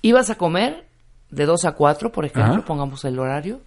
Ibas 0.00 0.30
a 0.30 0.36
comer 0.36 0.86
de 1.30 1.46
2 1.46 1.64
a 1.64 1.72
4, 1.72 2.12
por 2.12 2.24
ejemplo, 2.24 2.52
Ajá. 2.54 2.64
pongamos 2.64 3.04
el 3.04 3.18
horario, 3.18 3.62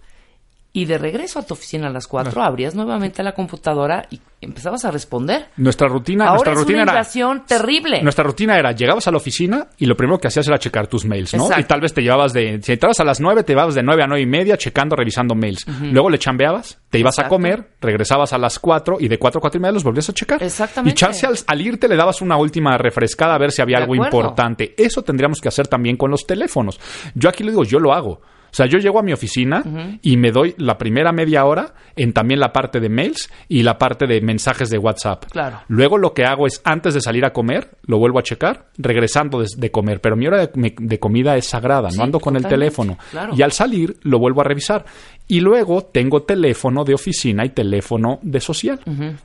y 0.76 0.84
de 0.84 0.98
regreso 0.98 1.38
a 1.38 1.42
tu 1.42 1.54
oficina 1.54 1.86
a 1.86 1.90
las 1.90 2.06
4 2.06 2.42
abrías 2.42 2.74
nuevamente 2.74 3.22
la 3.22 3.32
computadora 3.32 4.06
y 4.10 4.20
empezabas 4.42 4.84
a 4.84 4.90
responder. 4.90 5.46
Nuestra 5.56 5.88
rutina, 5.88 6.24
Ahora 6.26 6.34
nuestra 6.34 6.52
es 6.52 6.58
rutina 6.58 6.82
una 6.82 6.92
era 6.92 7.44
terrible. 7.46 8.02
Nuestra 8.02 8.24
rutina 8.24 8.58
era, 8.58 8.72
llegabas 8.72 9.08
a 9.08 9.10
la 9.10 9.16
oficina 9.16 9.68
y 9.78 9.86
lo 9.86 9.96
primero 9.96 10.18
que 10.18 10.28
hacías 10.28 10.46
era 10.46 10.58
checar 10.58 10.86
tus 10.86 11.06
mails, 11.06 11.32
¿no? 11.32 11.44
Exacto. 11.44 11.62
Y 11.62 11.64
tal 11.64 11.80
vez 11.80 11.94
te 11.94 12.02
llevabas 12.02 12.34
de, 12.34 12.60
si 12.62 12.72
entrabas 12.72 13.00
a 13.00 13.04
las 13.04 13.20
9, 13.20 13.42
te 13.44 13.54
llevabas 13.54 13.74
de 13.74 13.82
9 13.82 14.02
a 14.02 14.06
9 14.06 14.20
y 14.20 14.26
media 14.26 14.58
checando, 14.58 14.96
revisando 14.96 15.34
mails. 15.34 15.64
Luego 15.80 16.10
le 16.10 16.18
chambeabas, 16.18 16.78
te 16.90 16.98
ibas 16.98 17.18
a 17.20 17.26
comer, 17.26 17.70
regresabas 17.80 18.34
a 18.34 18.38
las 18.38 18.58
4 18.58 18.98
y 19.00 19.08
de 19.08 19.18
4 19.18 19.38
a 19.38 19.40
4 19.40 19.56
y 19.56 19.60
media 19.62 19.72
los 19.72 19.82
volvías 19.82 20.10
a 20.10 20.12
checar. 20.12 20.42
Exactamente. 20.42 20.92
Y 20.92 20.94
chance 20.94 21.24
al, 21.26 21.38
al 21.46 21.60
irte 21.62 21.88
le 21.88 21.96
dabas 21.96 22.20
una 22.20 22.36
última 22.36 22.76
refrescada 22.76 23.34
a 23.34 23.38
ver 23.38 23.50
si 23.50 23.62
había 23.62 23.78
De 23.78 23.84
algo 23.84 23.94
acuerdo. 23.94 24.18
importante. 24.18 24.74
Eso 24.76 25.00
tendríamos 25.00 25.40
que 25.40 25.48
hacer 25.48 25.68
también 25.68 25.96
con 25.96 26.10
los 26.10 26.26
teléfonos. 26.26 26.78
Yo 27.14 27.30
aquí 27.30 27.44
lo 27.44 27.50
digo, 27.50 27.64
yo 27.64 27.78
lo 27.78 27.94
hago. 27.94 28.20
O 28.56 28.62
sea, 28.64 28.64
yo 28.64 28.78
llego 28.78 28.98
a 28.98 29.02
mi 29.02 29.12
oficina 29.12 29.62
y 30.00 30.16
me 30.16 30.32
doy 30.32 30.54
la 30.56 30.78
primera 30.78 31.12
media 31.12 31.44
hora 31.44 31.74
en 31.94 32.14
también 32.14 32.40
la 32.40 32.54
parte 32.54 32.80
de 32.80 32.88
mails 32.88 33.30
y 33.48 33.62
la 33.62 33.76
parte 33.76 34.06
de 34.06 34.22
mensajes 34.22 34.70
de 34.70 34.78
WhatsApp. 34.78 35.26
Claro. 35.30 35.60
Luego 35.68 35.98
lo 35.98 36.14
que 36.14 36.24
hago 36.24 36.46
es, 36.46 36.62
antes 36.64 36.94
de 36.94 37.02
salir 37.02 37.26
a 37.26 37.34
comer, 37.34 37.76
lo 37.82 37.98
vuelvo 37.98 38.18
a 38.18 38.22
checar, 38.22 38.68
regresando 38.78 39.40
de, 39.40 39.46
de 39.58 39.70
comer. 39.70 40.00
Pero 40.00 40.16
mi 40.16 40.26
hora 40.26 40.46
de, 40.46 40.98
comida 40.98 41.36
es 41.36 41.44
sagrada, 41.44 41.90
Sí, 41.90 41.98
no 41.98 42.04
ando 42.04 42.18
con 42.18 42.34
el 42.34 42.46
teléfono. 42.46 42.96
claro. 43.10 43.34
Y 43.36 43.42
al 43.42 43.52
salir, 43.52 43.98
lo 44.04 44.18
vuelvo 44.18 44.40
a 44.40 44.44
revisar. 44.44 44.86
Y 45.28 45.40
luego 45.40 45.82
tengo 45.84 46.22
teléfono 46.22 46.82
de 46.84 46.94
oficina 46.94 47.44
y 47.44 47.50
teléfono 47.50 48.20
de 48.22 48.40
social. 48.40 48.80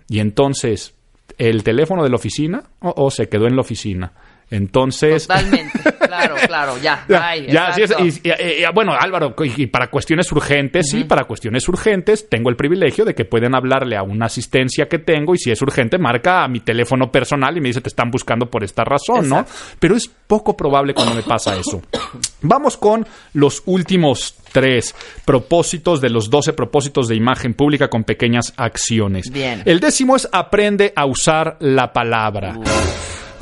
Y 0.09 0.19
entonces, 0.19 0.93
el 1.37 1.63
teléfono 1.63 2.03
de 2.03 2.09
la 2.09 2.17
oficina, 2.17 2.63
oh, 2.81 2.93
oh, 2.97 3.11
se 3.11 3.29
quedó 3.29 3.47
en 3.47 3.55
la 3.55 3.61
oficina. 3.61 4.11
Entonces... 4.51 5.25
Totalmente. 5.27 5.79
claro, 6.05 6.35
claro, 6.45 6.77
ya. 6.77 7.05
Ya, 7.07 7.27
Ay, 7.29 7.47
ya, 7.47 7.73
sí 7.73 7.81
es- 7.83 7.95
y- 8.23 8.27
y- 8.27 8.31
y- 8.63 8.73
bueno, 8.73 8.93
Álvaro, 8.93 9.33
y, 9.57 9.67
para 9.67 9.89
cuestiones 9.89 10.31
urgentes, 10.31 10.89
sí, 10.89 11.05
para 11.05 11.23
cuestiones 11.23 11.67
urgentes, 11.69 12.27
tengo 12.29 12.49
el 12.49 12.55
privilegio 12.57 13.05
de 13.05 13.15
que 13.15 13.23
pueden 13.25 13.55
hablarle 13.55 13.95
a 13.95 14.03
una 14.03 14.25
asistencia 14.25 14.87
que 14.87 14.99
tengo 14.99 15.33
y 15.33 15.37
si 15.37 15.51
es 15.51 15.61
urgente, 15.61 15.97
marca 15.97 16.43
a 16.43 16.47
mi 16.49 16.59
teléfono 16.59 17.11
personal 17.11 17.57
y 17.57 17.61
me 17.61 17.69
dice, 17.69 17.81
te 17.81 17.89
están 17.89 18.11
buscando 18.11 18.49
por 18.49 18.63
esta 18.63 18.83
razón, 18.83 19.29
¿no? 19.29 19.45
Pero 19.79 19.95
es 19.95 20.07
poco 20.27 20.55
probable 20.57 20.93
cuando 20.93 21.15
me 21.15 21.23
pasa 21.23 21.55
eso. 21.55 21.81
Vamos 22.41 22.75
con 22.75 23.07
los 23.33 23.63
últimos 23.65 24.35
tres 24.51 24.93
propósitos 25.25 26.01
de 26.01 26.09
los 26.09 26.29
12 26.29 26.51
propósitos 26.53 27.07
de 27.07 27.15
imagen 27.15 27.53
pública 27.53 27.87
con 27.89 28.03
pequeñas 28.03 28.53
acciones. 28.57 29.31
Bien. 29.31 29.61
El 29.65 29.79
décimo 29.79 30.17
es 30.17 30.27
aprende 30.31 30.91
a 30.95 31.05
usar 31.05 31.55
la 31.61 31.93
palabra. 31.93 32.55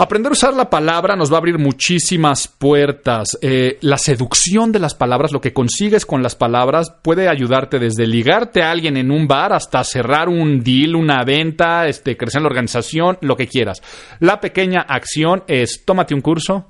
Aprender 0.01 0.31
a 0.31 0.33
usar 0.33 0.53
la 0.53 0.69
palabra 0.69 1.17
nos 1.17 1.29
va 1.29 1.35
a 1.35 1.39
abrir 1.39 1.59
muchísimas 1.59 2.47
puertas. 2.47 3.37
Eh, 3.41 3.77
la 3.81 3.97
seducción 3.97 4.71
de 4.71 4.79
las 4.79 4.95
palabras, 4.95 5.33
lo 5.33 5.41
que 5.41 5.51
consigues 5.51 6.05
con 6.05 6.23
las 6.23 6.37
palabras, 6.37 6.95
puede 7.01 7.27
ayudarte 7.27 7.79
desde 7.79 8.07
ligarte 8.07 8.63
a 8.63 8.71
alguien 8.71 8.95
en 8.95 9.11
un 9.11 9.27
bar 9.27 9.51
hasta 9.51 9.83
cerrar 9.83 10.29
un 10.29 10.63
deal, 10.63 10.95
una 10.95 11.25
venta, 11.25 11.85
este, 11.85 12.15
crecer 12.15 12.39
en 12.39 12.43
la 12.43 12.49
organización, 12.49 13.17
lo 13.19 13.35
que 13.35 13.47
quieras. 13.47 13.81
La 14.21 14.39
pequeña 14.39 14.85
acción 14.87 15.43
es 15.47 15.83
tómate 15.83 16.13
un 16.13 16.21
curso 16.21 16.67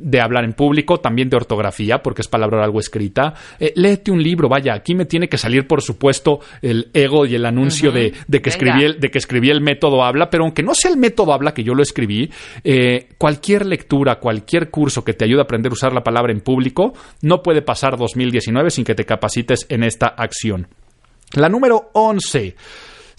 de 0.00 0.20
hablar 0.20 0.44
en 0.44 0.54
público, 0.54 0.98
también 0.98 1.28
de 1.28 1.36
ortografía, 1.36 2.02
porque 2.02 2.22
es 2.22 2.28
palabra 2.28 2.64
algo 2.64 2.80
escrita. 2.80 3.34
Eh, 3.58 3.72
léete 3.76 4.10
un 4.10 4.22
libro, 4.22 4.48
vaya, 4.48 4.74
aquí 4.74 4.94
me 4.94 5.04
tiene 5.04 5.28
que 5.28 5.38
salir, 5.38 5.66
por 5.66 5.82
supuesto, 5.82 6.40
el 6.62 6.90
ego 6.94 7.26
y 7.26 7.34
el 7.34 7.44
anuncio 7.44 7.92
de, 7.92 8.12
de 8.26 8.42
que 8.42 8.50
escribí 8.50 8.84
el, 8.84 9.00
de 9.00 9.10
que 9.10 9.18
escribí 9.18 9.50
el 9.50 9.60
método 9.60 10.02
habla, 10.02 10.30
pero 10.30 10.44
aunque 10.44 10.62
no 10.62 10.74
sea 10.74 10.90
el 10.90 10.96
método 10.96 11.32
habla 11.32 11.52
que 11.52 11.62
yo 11.62 11.74
lo 11.74 11.82
escribí, 11.82 12.30
eh, 12.64 13.08
cualquier 13.18 13.66
lectura, 13.66 14.16
cualquier 14.16 14.70
curso 14.70 15.04
que 15.04 15.14
te 15.14 15.24
ayude 15.24 15.40
a 15.40 15.44
aprender 15.44 15.70
a 15.70 15.74
usar 15.74 15.92
la 15.92 16.02
palabra 16.02 16.32
en 16.32 16.40
público, 16.40 16.94
no 17.22 17.42
puede 17.42 17.62
pasar 17.62 17.96
2019 17.96 18.70
sin 18.70 18.84
que 18.84 18.94
te 18.94 19.04
capacites 19.04 19.66
en 19.68 19.84
esta 19.84 20.06
acción. 20.06 20.68
La 21.32 21.48
número 21.48 21.90
11. 21.92 22.56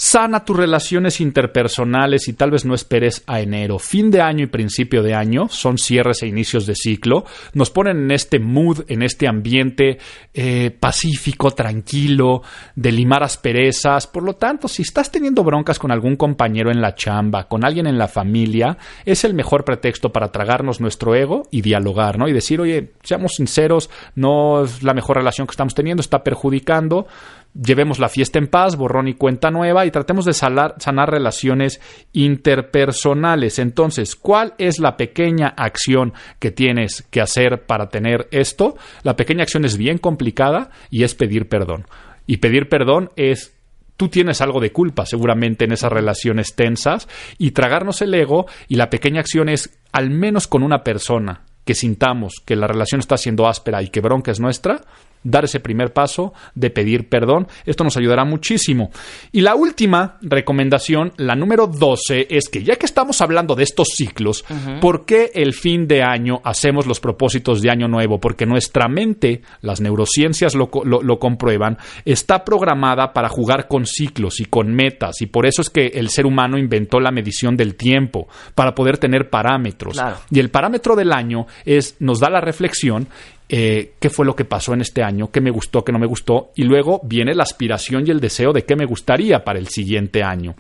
Sana 0.04 0.46
tus 0.46 0.58
relaciones 0.58 1.22
interpersonales 1.22 2.28
y 2.28 2.34
tal 2.34 2.50
vez 2.50 2.66
no 2.66 2.74
esperes 2.74 3.22
a 3.28 3.40
enero. 3.40 3.78
Fin 3.78 4.10
de 4.10 4.20
año 4.20 4.44
y 4.44 4.48
principio 4.48 5.04
de 5.04 5.14
año 5.14 5.48
son 5.48 5.78
cierres 5.78 6.24
e 6.24 6.28
inicios 6.28 6.66
de 6.66 6.74
ciclo. 6.74 7.24
Nos 7.54 7.70
ponen 7.70 8.06
en 8.06 8.10
este 8.10 8.40
mood, 8.40 8.80
en 8.88 9.04
este 9.04 9.28
ambiente 9.28 10.00
eh, 10.34 10.72
pacífico, 10.72 11.52
tranquilo, 11.52 12.42
de 12.76 12.92
limar 12.92 13.22
asperezas. 13.22 14.08
Por 14.08 14.24
lo 14.24 14.38
tanto, 14.38 14.68
si 14.68 14.82
estás 14.82 15.12
teniendo 15.12 15.44
broncas 15.44 15.78
con 15.78 15.92
algún 15.92 16.16
compañero 16.16 16.72
en 16.72 16.82
la 16.82 16.96
chamba, 16.96 17.48
con 17.48 17.64
alguien 17.64 17.86
en 17.86 18.00
la 18.00 18.08
familia, 18.08 18.80
es 19.06 19.24
el 19.24 19.36
mejor 19.36 19.66
pretexto 19.66 20.12
para 20.12 20.32
tragarnos 20.32 20.82
nuestro 20.82 21.14
ego 21.14 21.44
y 21.52 21.62
dialogar, 21.62 22.18
¿no? 22.18 22.28
Y 22.28 22.34
decir, 22.34 22.60
oye, 22.60 22.94
seamos 23.04 23.34
sinceros, 23.36 23.92
no 24.16 24.64
es 24.64 24.82
la 24.82 24.96
mejor 24.96 25.18
relación 25.18 25.46
que 25.46 25.52
estamos 25.52 25.76
teniendo, 25.76 26.02
está 26.02 26.24
perjudicando 26.24 27.06
llevemos 27.54 28.00
la 28.00 28.10
fiesta 28.10 28.40
en 28.40 28.48
paz, 28.48 28.76
borrón 28.76 29.08
y 29.08 29.14
cuenta 29.14 29.52
nueva 29.52 29.86
y 29.86 29.92
tratemos 29.92 30.26
de 30.26 30.34
sanar 30.34 31.10
relaciones 31.10 31.82
interpersonales. 32.14 33.60
Entonces, 33.60 34.16
¿cuál 34.16 34.54
es 34.58 34.80
la 34.80 34.98
pequeña 34.98 35.48
acción 35.48 36.14
que 36.40 36.52
tienes 36.52 37.04
que 37.10 37.22
hacer 37.22 37.66
para 37.66 37.90
tener 37.90 38.28
esto? 38.32 38.76
La 39.04 39.16
pequeña 39.16 39.44
acción 39.44 39.66
es 39.66 39.78
bien 39.78 39.98
complicada 39.98 40.70
y 40.90 41.04
es 41.04 41.16
pedir 41.16 41.48
perdón. 41.48 41.86
Y 42.28 42.38
pedir 42.38 42.70
perdón 42.70 43.12
es 43.16 43.54
tú 43.98 44.10
tienes 44.10 44.42
algo 44.42 44.60
de 44.60 44.72
culpa 44.72 45.06
seguramente 45.06 45.66
en 45.66 45.74
esas 45.74 45.92
relaciones 45.92 46.56
tensas 46.56 47.08
y 47.38 47.52
tragarnos 47.52 48.02
el 48.02 48.14
ego 48.14 48.48
y 48.68 48.76
la 48.76 48.90
pequeña 48.90 49.20
acción 49.20 49.50
es 49.50 49.78
al 49.92 50.10
menos 50.10 50.48
con 50.48 50.64
una 50.64 50.84
persona 50.84 51.44
que 51.66 51.76
sintamos 51.76 52.42
que 52.44 52.56
la 52.56 52.66
relación 52.66 53.00
está 53.00 53.18
siendo 53.18 53.48
áspera 53.48 53.84
y 53.84 53.90
que 53.90 54.02
bronca 54.02 54.32
es 54.32 54.40
nuestra, 54.40 54.82
dar 55.24 55.46
ese 55.46 55.60
primer 55.60 55.94
paso 55.94 56.34
de 56.56 56.70
pedir 56.70 57.10
perdón. 57.10 57.48
Esto 57.66 57.84
nos 57.84 57.98
ayudará 57.98 58.26
muchísimo. 58.26 58.92
Y 59.32 59.42
la 59.42 59.56
última 59.56 60.18
recomendación, 60.22 61.14
la 61.18 61.36
número 61.36 61.68
12, 61.68 62.28
es 62.30 62.50
que 62.50 62.64
ya 62.64 62.76
que 62.76 62.86
estamos 62.86 63.22
hablando 63.22 63.56
de 63.56 63.64
estos 63.64 63.90
ciclos, 63.96 64.44
¿por 64.82 65.06
qué 65.06 65.32
el 65.34 65.54
fin 65.54 65.88
de 65.88 66.04
año 66.04 66.42
hacemos 66.44 66.88
los 66.88 67.00
propósitos 67.00 67.62
de 67.62 67.70
año 67.72 67.88
nuevo? 67.88 68.20
Porque 68.20 68.46
nuestra 68.46 68.88
mente, 68.88 69.42
las 69.62 69.82
neurociencias 69.82 70.56
lo, 70.56 70.70
lo- 70.84 71.02
lo 71.02 71.20
comprueban, 71.20 71.78
está 72.06 72.44
programada 72.44 73.14
para 73.14 73.30
jugar 73.30 73.68
con 73.68 73.86
ciclos 73.86 74.40
y 74.40 74.46
con 74.46 74.74
metas. 74.74 75.22
Y 75.22 75.28
por 75.28 75.46
eso 75.46 75.62
es 75.62 75.70
que 75.70 75.88
el 75.88 76.10
ser 76.10 76.26
humano 76.26 76.58
inventó 76.58 77.00
la 77.00 77.12
medición 77.12 77.56
del 77.56 77.76
tiempo, 77.76 78.28
para 78.56 78.74
poder 78.76 78.98
tener 78.98 79.30
parámetros. 79.30 79.94
Claro. 79.94 80.18
Y 80.30 80.40
el 80.40 80.50
parámetro 80.50 80.96
del 80.96 81.12
año 81.14 81.46
es, 81.66 81.96
nos 82.00 82.20
da 82.20 82.30
la 82.30 82.42
reflexión, 82.42 83.08
eh, 83.54 83.94
qué 84.00 84.10
fue 84.10 84.26
lo 84.26 84.34
que 84.36 84.46
pasó 84.46 84.74
en 84.74 84.80
este 84.82 85.04
año, 85.04 85.30
qué 85.30 85.42
me 85.42 85.52
gustó, 85.52 85.84
qué 85.84 85.92
no 85.92 86.00
me 86.00 86.08
gustó, 86.08 86.52
y 86.56 86.64
luego 86.64 87.02
viene 87.04 87.36
la 87.36 87.44
aspiración 87.44 88.08
y 88.08 88.12
el 88.12 88.22
deseo 88.22 88.54
de 88.54 88.64
qué 88.64 88.76
me 88.78 88.86
gustaría 88.86 89.44
para 89.44 89.60
el 89.60 89.68
siguiente 89.68 90.24
año. 90.24 90.56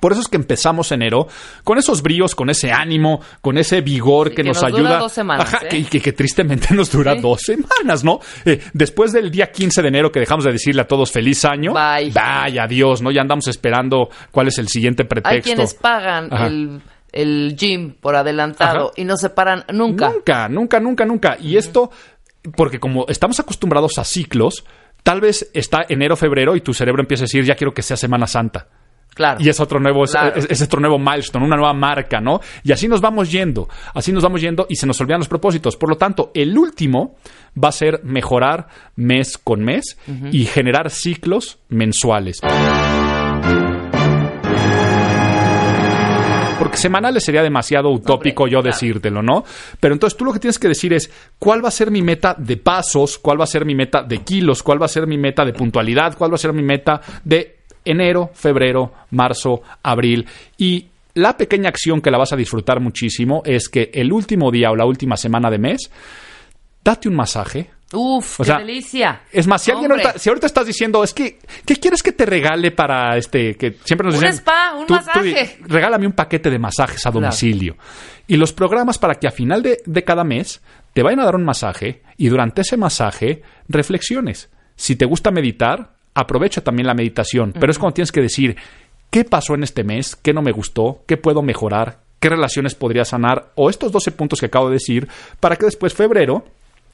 Por 0.00 0.10
eso 0.10 0.20
es 0.20 0.26
que 0.26 0.36
empezamos 0.36 0.90
enero 0.90 1.28
con 1.62 1.78
esos 1.78 2.02
bríos, 2.02 2.34
con 2.34 2.50
ese 2.50 2.72
ánimo, 2.72 3.20
con 3.40 3.56
ese 3.56 3.82
vigor 3.82 4.30
Sí, 4.30 4.34
que, 4.34 4.42
que 4.42 4.48
nos, 4.48 4.60
nos 4.60 4.72
dura 4.72 4.82
ayuda. 4.82 4.98
dos 4.98 5.12
semanas, 5.12 5.54
Ajá, 5.54 5.66
¿eh? 5.66 5.68
que, 5.68 5.84
que- 5.84 6.00
que 6.00 6.12
tristemente 6.12 6.68
nos 6.74 6.90
dura 6.90 7.14
Sí. 7.14 7.20
dos 7.20 7.40
semanas, 7.42 8.02
¿no? 8.02 8.18
Eh, 8.44 8.60
después 8.72 9.12
del 9.12 9.30
día 9.30 9.52
15 9.52 9.82
de 9.82 9.88
enero 9.88 10.10
que 10.10 10.18
dejamos 10.18 10.44
de 10.44 10.50
decirle 10.50 10.82
a 10.82 10.88
todos 10.88 11.12
feliz 11.12 11.44
año. 11.44 11.72
Bye. 11.72 12.10
Vaya, 12.10 12.64
adiós, 12.64 13.00
¿no? 13.00 13.12
Ya 13.12 13.20
andamos 13.20 13.46
esperando 13.46 14.08
cuál 14.32 14.48
es 14.48 14.58
el 14.58 14.66
siguiente 14.66 15.04
pretexto. 15.04 15.28
Hay 15.36 15.42
quienes 15.42 15.74
pagan 15.74 16.32
Ajá. 16.34 16.48
el, 16.48 16.80
el 17.12 17.54
gym 17.56 17.92
por 17.94 18.16
adelantado 18.16 18.86
Ajá. 18.86 18.92
y 18.96 19.04
no 19.04 19.16
se 19.16 19.30
paran 19.30 19.62
nunca. 19.72 20.10
Nunca, 20.10 20.48
nunca, 20.48 20.80
nunca, 20.80 21.04
nunca. 21.04 21.36
Y 21.40 21.56
esto, 21.56 21.92
porque 22.56 22.78
como 22.80 23.06
estamos 23.08 23.40
acostumbrados 23.40 23.98
a 23.98 24.04
ciclos, 24.04 24.64
tal 25.02 25.20
vez 25.20 25.50
está 25.54 25.84
enero, 25.88 26.16
febrero 26.16 26.56
y 26.56 26.60
tu 26.60 26.74
cerebro 26.74 27.00
empieza 27.02 27.22
a 27.24 27.26
decir, 27.26 27.44
ya 27.44 27.54
quiero 27.54 27.72
que 27.74 27.82
sea 27.82 27.96
Semana 27.96 28.26
Santa. 28.26 28.68
Claro. 29.14 29.38
Y 29.42 29.48
es 29.48 29.60
otro 29.60 29.80
nuevo, 29.80 30.04
es- 30.04 30.10
Claro. 30.10 30.36
es, 30.36 30.46
es 30.50 30.60
otro 30.60 30.78
nuevo 30.78 30.98
milestone, 30.98 31.46
una 31.46 31.56
nueva 31.56 31.72
marca, 31.72 32.20
¿no? 32.20 32.40
Y 32.62 32.72
así 32.72 32.86
nos 32.86 33.00
vamos 33.00 33.32
yendo, 33.32 33.66
así 33.94 34.12
nos 34.12 34.22
vamos 34.22 34.42
yendo 34.42 34.66
y 34.68 34.76
se 34.76 34.86
nos 34.86 35.00
olvidan 35.00 35.20
los 35.20 35.28
propósitos. 35.28 35.74
Por 35.76 35.88
lo 35.88 35.96
tanto, 35.96 36.32
el 36.34 36.58
último 36.58 37.16
va 37.62 37.68
a 37.68 37.72
ser 37.72 38.02
mejorar 38.04 38.68
mes 38.94 39.38
con 39.38 39.64
mes 39.64 39.96
y 40.32 40.44
generar 40.44 40.90
ciclos 40.90 41.58
mensuales. 41.70 42.40
Porque 46.66 46.78
semanales 46.78 47.22
sería 47.22 47.44
demasiado 47.44 47.90
utópico 47.90 48.42
Hombre, 48.42 48.52
yo 48.54 48.60
claro. 48.60 48.74
decírtelo, 48.74 49.22
¿no? 49.22 49.44
Pero 49.78 49.94
entonces 49.94 50.16
tú 50.16 50.24
lo 50.24 50.32
que 50.32 50.40
tienes 50.40 50.58
que 50.58 50.66
decir 50.66 50.92
es 50.92 51.08
cuál 51.38 51.64
va 51.64 51.68
a 51.68 51.70
ser 51.70 51.92
mi 51.92 52.02
meta 52.02 52.34
de 52.36 52.56
pasos, 52.56 53.18
cuál 53.18 53.38
va 53.38 53.44
a 53.44 53.46
ser 53.46 53.64
mi 53.64 53.76
meta 53.76 54.02
de 54.02 54.24
kilos, 54.24 54.64
cuál 54.64 54.82
va 54.82 54.86
a 54.86 54.88
ser 54.88 55.06
mi 55.06 55.16
meta 55.16 55.44
de 55.44 55.52
puntualidad, 55.52 56.18
cuál 56.18 56.32
va 56.32 56.34
a 56.34 56.38
ser 56.38 56.52
mi 56.52 56.64
meta 56.64 57.00
de 57.22 57.58
enero, 57.84 58.32
febrero, 58.34 58.94
marzo, 59.12 59.62
abril. 59.80 60.26
Y 60.58 60.86
la 61.14 61.36
pequeña 61.36 61.68
acción 61.68 62.00
que 62.00 62.10
la 62.10 62.18
vas 62.18 62.32
a 62.32 62.36
disfrutar 62.36 62.80
muchísimo 62.80 63.42
es 63.44 63.68
que 63.68 63.92
el 63.94 64.12
último 64.12 64.50
día 64.50 64.72
o 64.72 64.74
la 64.74 64.86
última 64.86 65.16
semana 65.16 65.48
de 65.52 65.58
mes, 65.58 65.88
date 66.82 67.08
un 67.08 67.14
masaje. 67.14 67.70
Uf, 67.92 68.40
O 68.40 68.42
qué 68.42 68.48
sea, 68.48 68.58
delicia. 68.58 69.20
Es 69.32 69.46
más, 69.46 69.62
si, 69.62 69.70
alguien 69.70 69.90
ahorita, 69.92 70.18
si 70.18 70.28
ahorita 70.28 70.46
estás 70.48 70.66
diciendo, 70.66 71.04
es 71.04 71.14
que, 71.14 71.38
¿qué 71.64 71.76
quieres 71.76 72.02
que 72.02 72.10
te 72.12 72.26
regale 72.26 72.72
para 72.72 73.16
este, 73.16 73.54
que 73.56 73.76
siempre 73.84 74.06
nos 74.06 74.16
Un 74.16 74.20
dicen? 74.22 74.34
spa, 74.38 74.72
un 74.74 74.86
tú- 74.86 74.94
tú 74.94 74.94
masaje. 74.94 75.58
regálame 75.66 76.06
un 76.06 76.12
paquete 76.12 76.50
de 76.50 76.58
masajes 76.58 77.06
a 77.06 77.10
domicilio. 77.12 77.76
Y 78.26 78.36
los 78.36 78.52
programas 78.52 78.98
para 78.98 79.14
que 79.14 79.28
a 79.28 79.30
final 79.30 79.62
de, 79.62 79.78
de 79.86 80.02
cada 80.04 80.24
mes 80.24 80.60
te 80.94 81.02
vayan 81.04 81.20
a 81.20 81.24
dar 81.24 81.36
un 81.36 81.44
masaje 81.44 82.02
y 82.16 82.28
durante 82.28 82.62
ese 82.62 82.76
masaje 82.76 83.42
reflexiones. 83.68 84.48
Si 84.74 84.96
te 84.96 85.04
gusta 85.04 85.30
meditar, 85.30 85.90
aprovecha 86.14 86.62
también 86.62 86.86
la 86.88 86.94
meditación. 86.94 87.52
Pero 87.52 87.70
es 87.70 87.78
cuando 87.78 87.94
tienes 87.94 88.10
que 88.12 88.20
decir, 88.22 88.56
¿qué 89.10 89.24
pasó 89.24 89.54
en 89.54 89.62
este 89.62 89.84
mes? 89.84 90.16
¿Qué 90.16 90.32
no 90.32 90.42
me 90.42 90.50
gustó? 90.52 91.02
¿Qué 91.06 91.16
puedo 91.16 91.40
mejorar? 91.42 91.98
¿Qué 92.18 92.30
relaciones 92.30 92.74
podría 92.74 93.04
sanar? 93.04 93.52
O 93.54 93.70
estos 93.70 93.92
12 93.92 94.10
puntos 94.10 94.40
que 94.40 94.46
acabo 94.46 94.68
de 94.68 94.74
decir 94.74 95.06
para 95.38 95.54
que 95.56 95.66
después 95.66 95.94
febrero 95.94 96.44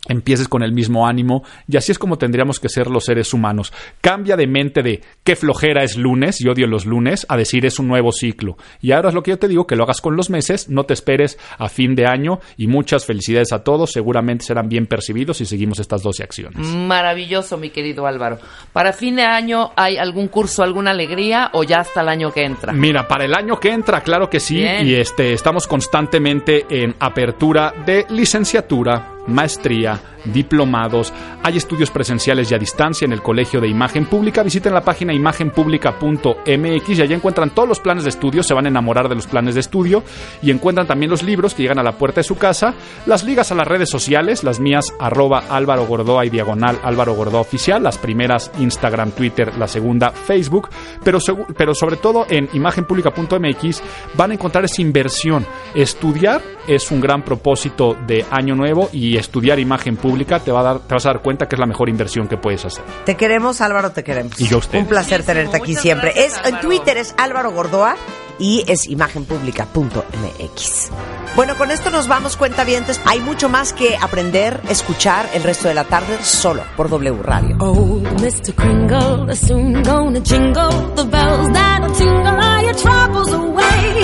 empieces 0.09 0.49
con 0.49 0.62
el 0.62 0.73
mismo 0.73 1.07
ánimo 1.07 1.45
y 1.69 1.77
así 1.77 1.93
es 1.93 1.99
como 1.99 2.19
tendríamos 2.19 2.59
que 2.59 2.69
ser 2.69 2.88
los 2.88 3.05
seres 3.05 3.33
humanos. 3.33 3.73
Cambia 4.01 4.37
de 4.37 4.47
mente 4.47 4.83
de 4.83 5.01
qué 5.23 5.37
flojera 5.37 5.85
es 5.85 5.97
lunes 5.97 6.41
y 6.41 6.49
odio 6.49 6.67
los 6.67 6.87
lunes 6.87 7.25
a 7.29 7.37
decir 7.37 7.65
es 7.67 7.79
un 7.79 7.88
nuevo 7.88 8.12
ciclo. 8.12 8.57
Y 8.81 8.93
ahora 8.93 9.11
es 9.11 9.15
lo 9.15 9.23
que 9.23 9.31
yo 9.31 9.38
te 9.38 9.49
digo, 9.49 9.67
que 9.67 9.77
lo 9.77 9.85
hagas 9.85 10.01
con 10.01 10.17
los 10.17 10.31
meses, 10.31 10.69
no 10.69 10.85
te 10.85 10.95
esperes 10.95 11.38
a 11.59 11.69
fin 11.69 11.95
de 11.95 12.07
año 12.07 12.41
y 12.57 12.67
muchas 12.67 13.07
felicidades 13.07 13.53
a 13.53 13.62
todos, 13.62 13.93
seguramente 13.93 14.45
serán 14.45 14.69
bien 14.69 14.87
percibidos 14.87 15.37
si 15.37 15.47
seguimos 15.47 15.79
estas 15.79 16.03
12 16.03 16.23
acciones. 16.23 16.67
Maravilloso, 16.67 17.57
mi 17.57 17.71
querido 17.71 18.07
Álvaro. 18.07 18.38
¿Para 18.73 18.93
fin 18.93 19.17
de 19.17 19.23
año 19.23 19.71
hay 19.77 19.97
algún 19.97 20.29
curso, 20.29 20.62
alguna 20.62 20.91
alegría 20.91 21.51
o 21.53 21.62
ya 21.65 21.81
hasta 21.81 22.01
el 22.01 22.09
año 22.09 22.33
que 22.33 22.45
entra? 22.45 22.73
Mira, 22.73 23.07
para 23.07 23.25
el 23.25 23.35
año 23.35 23.61
que 23.61 23.71
entra, 23.71 24.01
claro 24.01 24.29
que 24.29 24.41
sí, 24.41 24.57
Bien. 24.57 24.87
y 24.87 24.95
este 24.95 25.33
estamos 25.33 25.67
constantemente 25.67 26.67
en 26.69 26.95
apertura 26.99 27.73
de 27.87 28.07
licenciatura, 28.11 29.12
maestría, 29.26 30.00
diplomados. 30.24 31.12
Hay 31.42 31.56
estudios 31.56 31.90
presenciales 31.90 32.50
y 32.50 32.54
a 32.54 32.58
distancia 32.58 33.04
en 33.04 33.12
el 33.12 33.22
Colegio 33.22 33.61
de 33.61 33.68
Imagen 33.68 34.06
Pública. 34.06 34.42
Visiten 34.42 34.74
la 34.74 34.82
página 34.82 35.12
imagenpublica.mx 35.12 36.88
y 36.88 37.02
allá 37.02 37.16
encuentran 37.16 37.50
todos 37.50 37.68
los 37.68 37.80
planes 37.80 38.04
de 38.04 38.11
estudio, 38.11 38.42
se 38.42 38.54
van 38.54 38.66
a 38.66 38.68
enamorar 38.68 39.08
de 39.08 39.14
los 39.14 39.26
planes 39.26 39.54
de 39.54 39.61
estudio 39.61 40.02
y 40.42 40.50
encuentran 40.50 40.87
también 40.87 41.11
los 41.11 41.22
libros 41.22 41.54
que 41.54 41.62
llegan 41.62 41.78
a 41.78 41.82
la 41.82 41.98
puerta 41.98 42.20
de 42.20 42.24
su 42.24 42.37
casa, 42.37 42.74
las 43.06 43.24
ligas 43.24 43.50
a 43.52 43.54
las 43.54 43.66
redes 43.66 43.90
sociales, 43.90 44.44
las 44.44 44.61
mías 44.61 44.92
arroba 44.98 45.44
Álvaro 45.50 45.87
Gordoa 45.87 46.24
y 46.24 46.30
diagonal 46.30 46.78
Álvaro 46.82 47.14
Gordoa 47.14 47.40
oficial, 47.40 47.82
las 47.82 47.98
primeras 47.98 48.50
Instagram, 48.58 49.12
Twitter, 49.12 49.56
la 49.58 49.68
segunda 49.68 50.11
Facebook, 50.11 50.68
pero, 51.02 51.18
pero 51.56 51.74
sobre 51.74 51.96
todo 51.96 52.26
en 52.28 52.48
imagenpublica.mx 52.52 53.82
van 54.14 54.30
a 54.30 54.35
encontrar 54.35 54.64
esa 54.64 54.82
inversión. 54.82 55.46
Estudiar 55.74 56.42
es 56.68 56.90
un 56.90 57.00
gran 57.00 57.22
propósito 57.22 57.96
de 58.06 58.24
año 58.30 58.54
nuevo 58.54 58.88
y 58.92 59.16
estudiar 59.16 59.58
imagen 59.58 59.96
pública 59.96 60.12
te, 60.44 60.53
va 60.53 60.61
a 60.61 60.62
dar, 60.62 60.79
te 60.81 60.94
vas 60.94 61.05
a 61.07 61.11
dar 61.11 61.22
cuenta 61.22 61.48
que 61.48 61.57
es 61.57 61.61
la 61.61 61.66
mejor 61.66 61.88
inversión 61.88 62.29
que 62.29 62.37
puedes 62.37 62.64
hacer. 62.64 62.85
Te 63.05 63.16
queremos, 63.16 63.61
Álvaro, 63.61 63.90
te 63.90 64.05
queremos. 64.05 64.40
Y 64.40 64.46
yo 64.46 64.57
a 64.57 64.61
ustedes. 64.61 64.83
Un 64.83 64.88
placer 64.88 65.22
tenerte 65.25 65.57
aquí 65.57 65.75
siempre. 65.75 66.12
gracias, 66.14 66.40
es 66.46 66.53
En. 66.53 66.61
Twitter 66.61 66.96
es 66.96 67.14
Álvaro 67.18 67.51
Gordoa 67.53 67.96
y 68.38 68.64
es 68.66 68.87
imagenpublica.mx. 68.88 70.90
Bueno, 71.37 71.57
con 71.57 71.70
esto 71.70 71.90
nos 71.90 72.09
vamos, 72.09 72.37
cuentavientes. 72.37 73.01
Hay 73.07 73.20
mucho 73.20 73.48
más 73.48 73.72
que 73.72 73.96
aprender, 73.96 74.61
escuchar 74.68 75.27
el 75.35 75.42
resto 75.42 75.68
de 75.68 75.75
la 75.75 75.85
tarde 75.85 76.18
solo 76.22 76.62
por 76.77 76.88
W 76.90 77.22
Radio. 77.22 77.57
Oh, 77.61 78.01
Mr. 78.20 78.55
Kringle 78.55 79.33
is 79.33 79.38
soon 79.40 79.83
gonna 79.83 80.20
jingle 80.20 80.70
the 80.94 81.05
bells 81.05 81.51
that'll 81.53 81.92
tingle 81.94 82.29
all 82.29 82.62
your 82.62 82.75
troubles 82.75 83.33
away. 83.33 84.03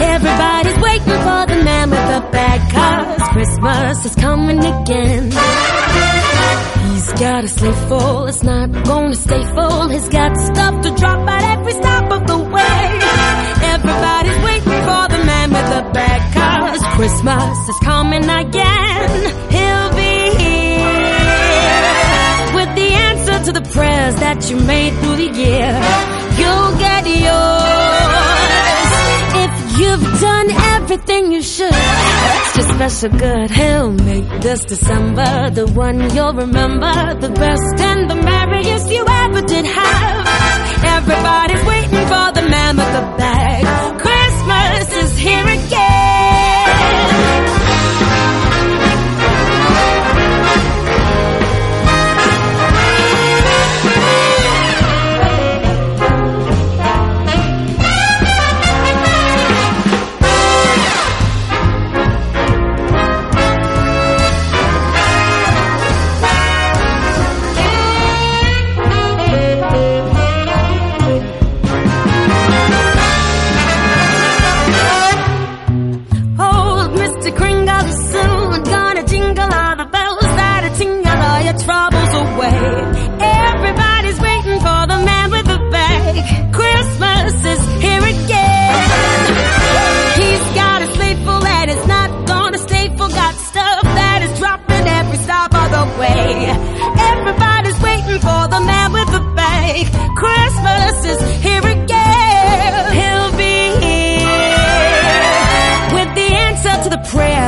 Everybody's 0.00 0.78
waiting 0.78 1.22
for 1.22 1.46
the 1.46 1.49
man 1.90 2.06
with 2.06 2.06
the 2.14 2.20
bag, 2.32 2.60
cause 2.72 3.28
Christmas 3.32 4.04
is 4.06 4.14
coming 4.14 4.58
again. 4.58 5.24
He's 6.90 7.12
got 7.12 7.44
a 7.44 7.48
sleigh 7.48 7.88
full, 7.88 8.26
it's 8.26 8.42
not 8.42 8.72
gonna 8.84 9.14
stay 9.14 9.44
full. 9.54 9.88
He's 9.88 10.08
got 10.08 10.36
stuff 10.36 10.82
to 10.82 10.90
drop 10.96 11.28
at 11.28 11.58
every 11.58 11.72
stop 11.72 12.12
of 12.12 12.26
the 12.26 12.38
way. 12.38 13.00
Everybody's 13.74 14.38
waiting 14.44 14.80
for 14.86 15.08
the 15.14 15.20
man 15.24 15.50
with 15.52 15.68
the 15.74 15.82
bag, 15.92 16.20
cause 16.34 16.82
Christmas 16.96 17.68
is 17.68 17.78
coming 17.82 18.24
again. 18.24 19.10
He'll 19.50 19.90
be 20.02 20.14
here 20.42 20.90
with 22.56 22.70
the 22.80 22.88
answer 23.08 23.44
to 23.46 23.52
the 23.52 23.62
prayers 23.72 24.14
that 24.16 24.50
you 24.50 24.56
made 24.56 24.92
through 25.00 25.16
the 25.16 25.30
year. 25.44 25.72
You'll 26.40 26.74
get 26.78 27.06
yours 27.06 27.90
if 29.44 29.52
you've 29.78 30.20
done 30.20 30.50
everything 30.92 31.30
you 31.30 31.40
should. 31.40 31.72
Extra 31.72 32.62
special 32.64 33.18
good, 33.18 33.50
he'll 33.50 33.92
make 33.92 34.28
this 34.40 34.64
December 34.64 35.50
the 35.50 35.66
one 35.68 35.98
you'll 36.14 36.32
remember, 36.32 37.14
the 37.14 37.30
best 37.30 37.80
and 37.80 38.10
the 38.10 38.16
merriest 38.16 38.90
you 38.90 39.04
ever 39.08 39.42
did 39.42 39.66
have. 39.66 40.26
Everybody's 40.96 41.64
waiting 41.64 42.06
for 42.12 42.26
the 42.38 42.46
man 42.50 42.76
with 42.76 42.92
the 42.92 43.04
bag. 43.18 44.00
Christmas 44.00 45.04
is 45.04 45.18
here 45.18 45.46
again. 45.46 45.99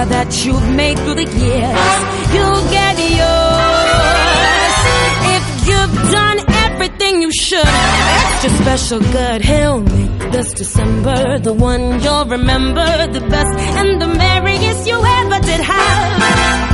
That 0.04 0.44
you've 0.44 0.68
made 0.74 0.98
through 0.98 1.14
the 1.14 1.24
years. 1.24 1.96
You'll 2.34 2.64
get 2.70 2.98
yours 3.20 4.76
if 5.36 5.44
you've 5.68 5.96
done 6.10 6.38
everything 6.66 7.22
you 7.22 7.32
should. 7.32 7.66
Extra 7.66 8.50
special 8.50 9.00
good, 9.00 9.42
he'll 9.42 9.80
make 9.80 10.32
this 10.32 10.52
December 10.54 11.38
the 11.38 11.52
one 11.52 12.00
you'll 12.02 12.24
remember 12.24 13.06
the 13.12 13.20
best 13.28 13.52
and 13.80 14.00
the 14.00 14.08
merriest 14.08 14.86
you 14.88 14.96
ever 15.04 15.38
did 15.40 15.60
have. 15.60 16.71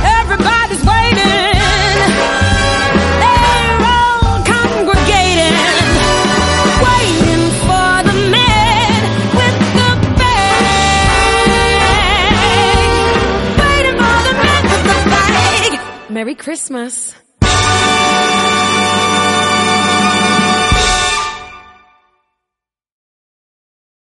Merry 16.19 16.35
Christmas. 16.35 17.15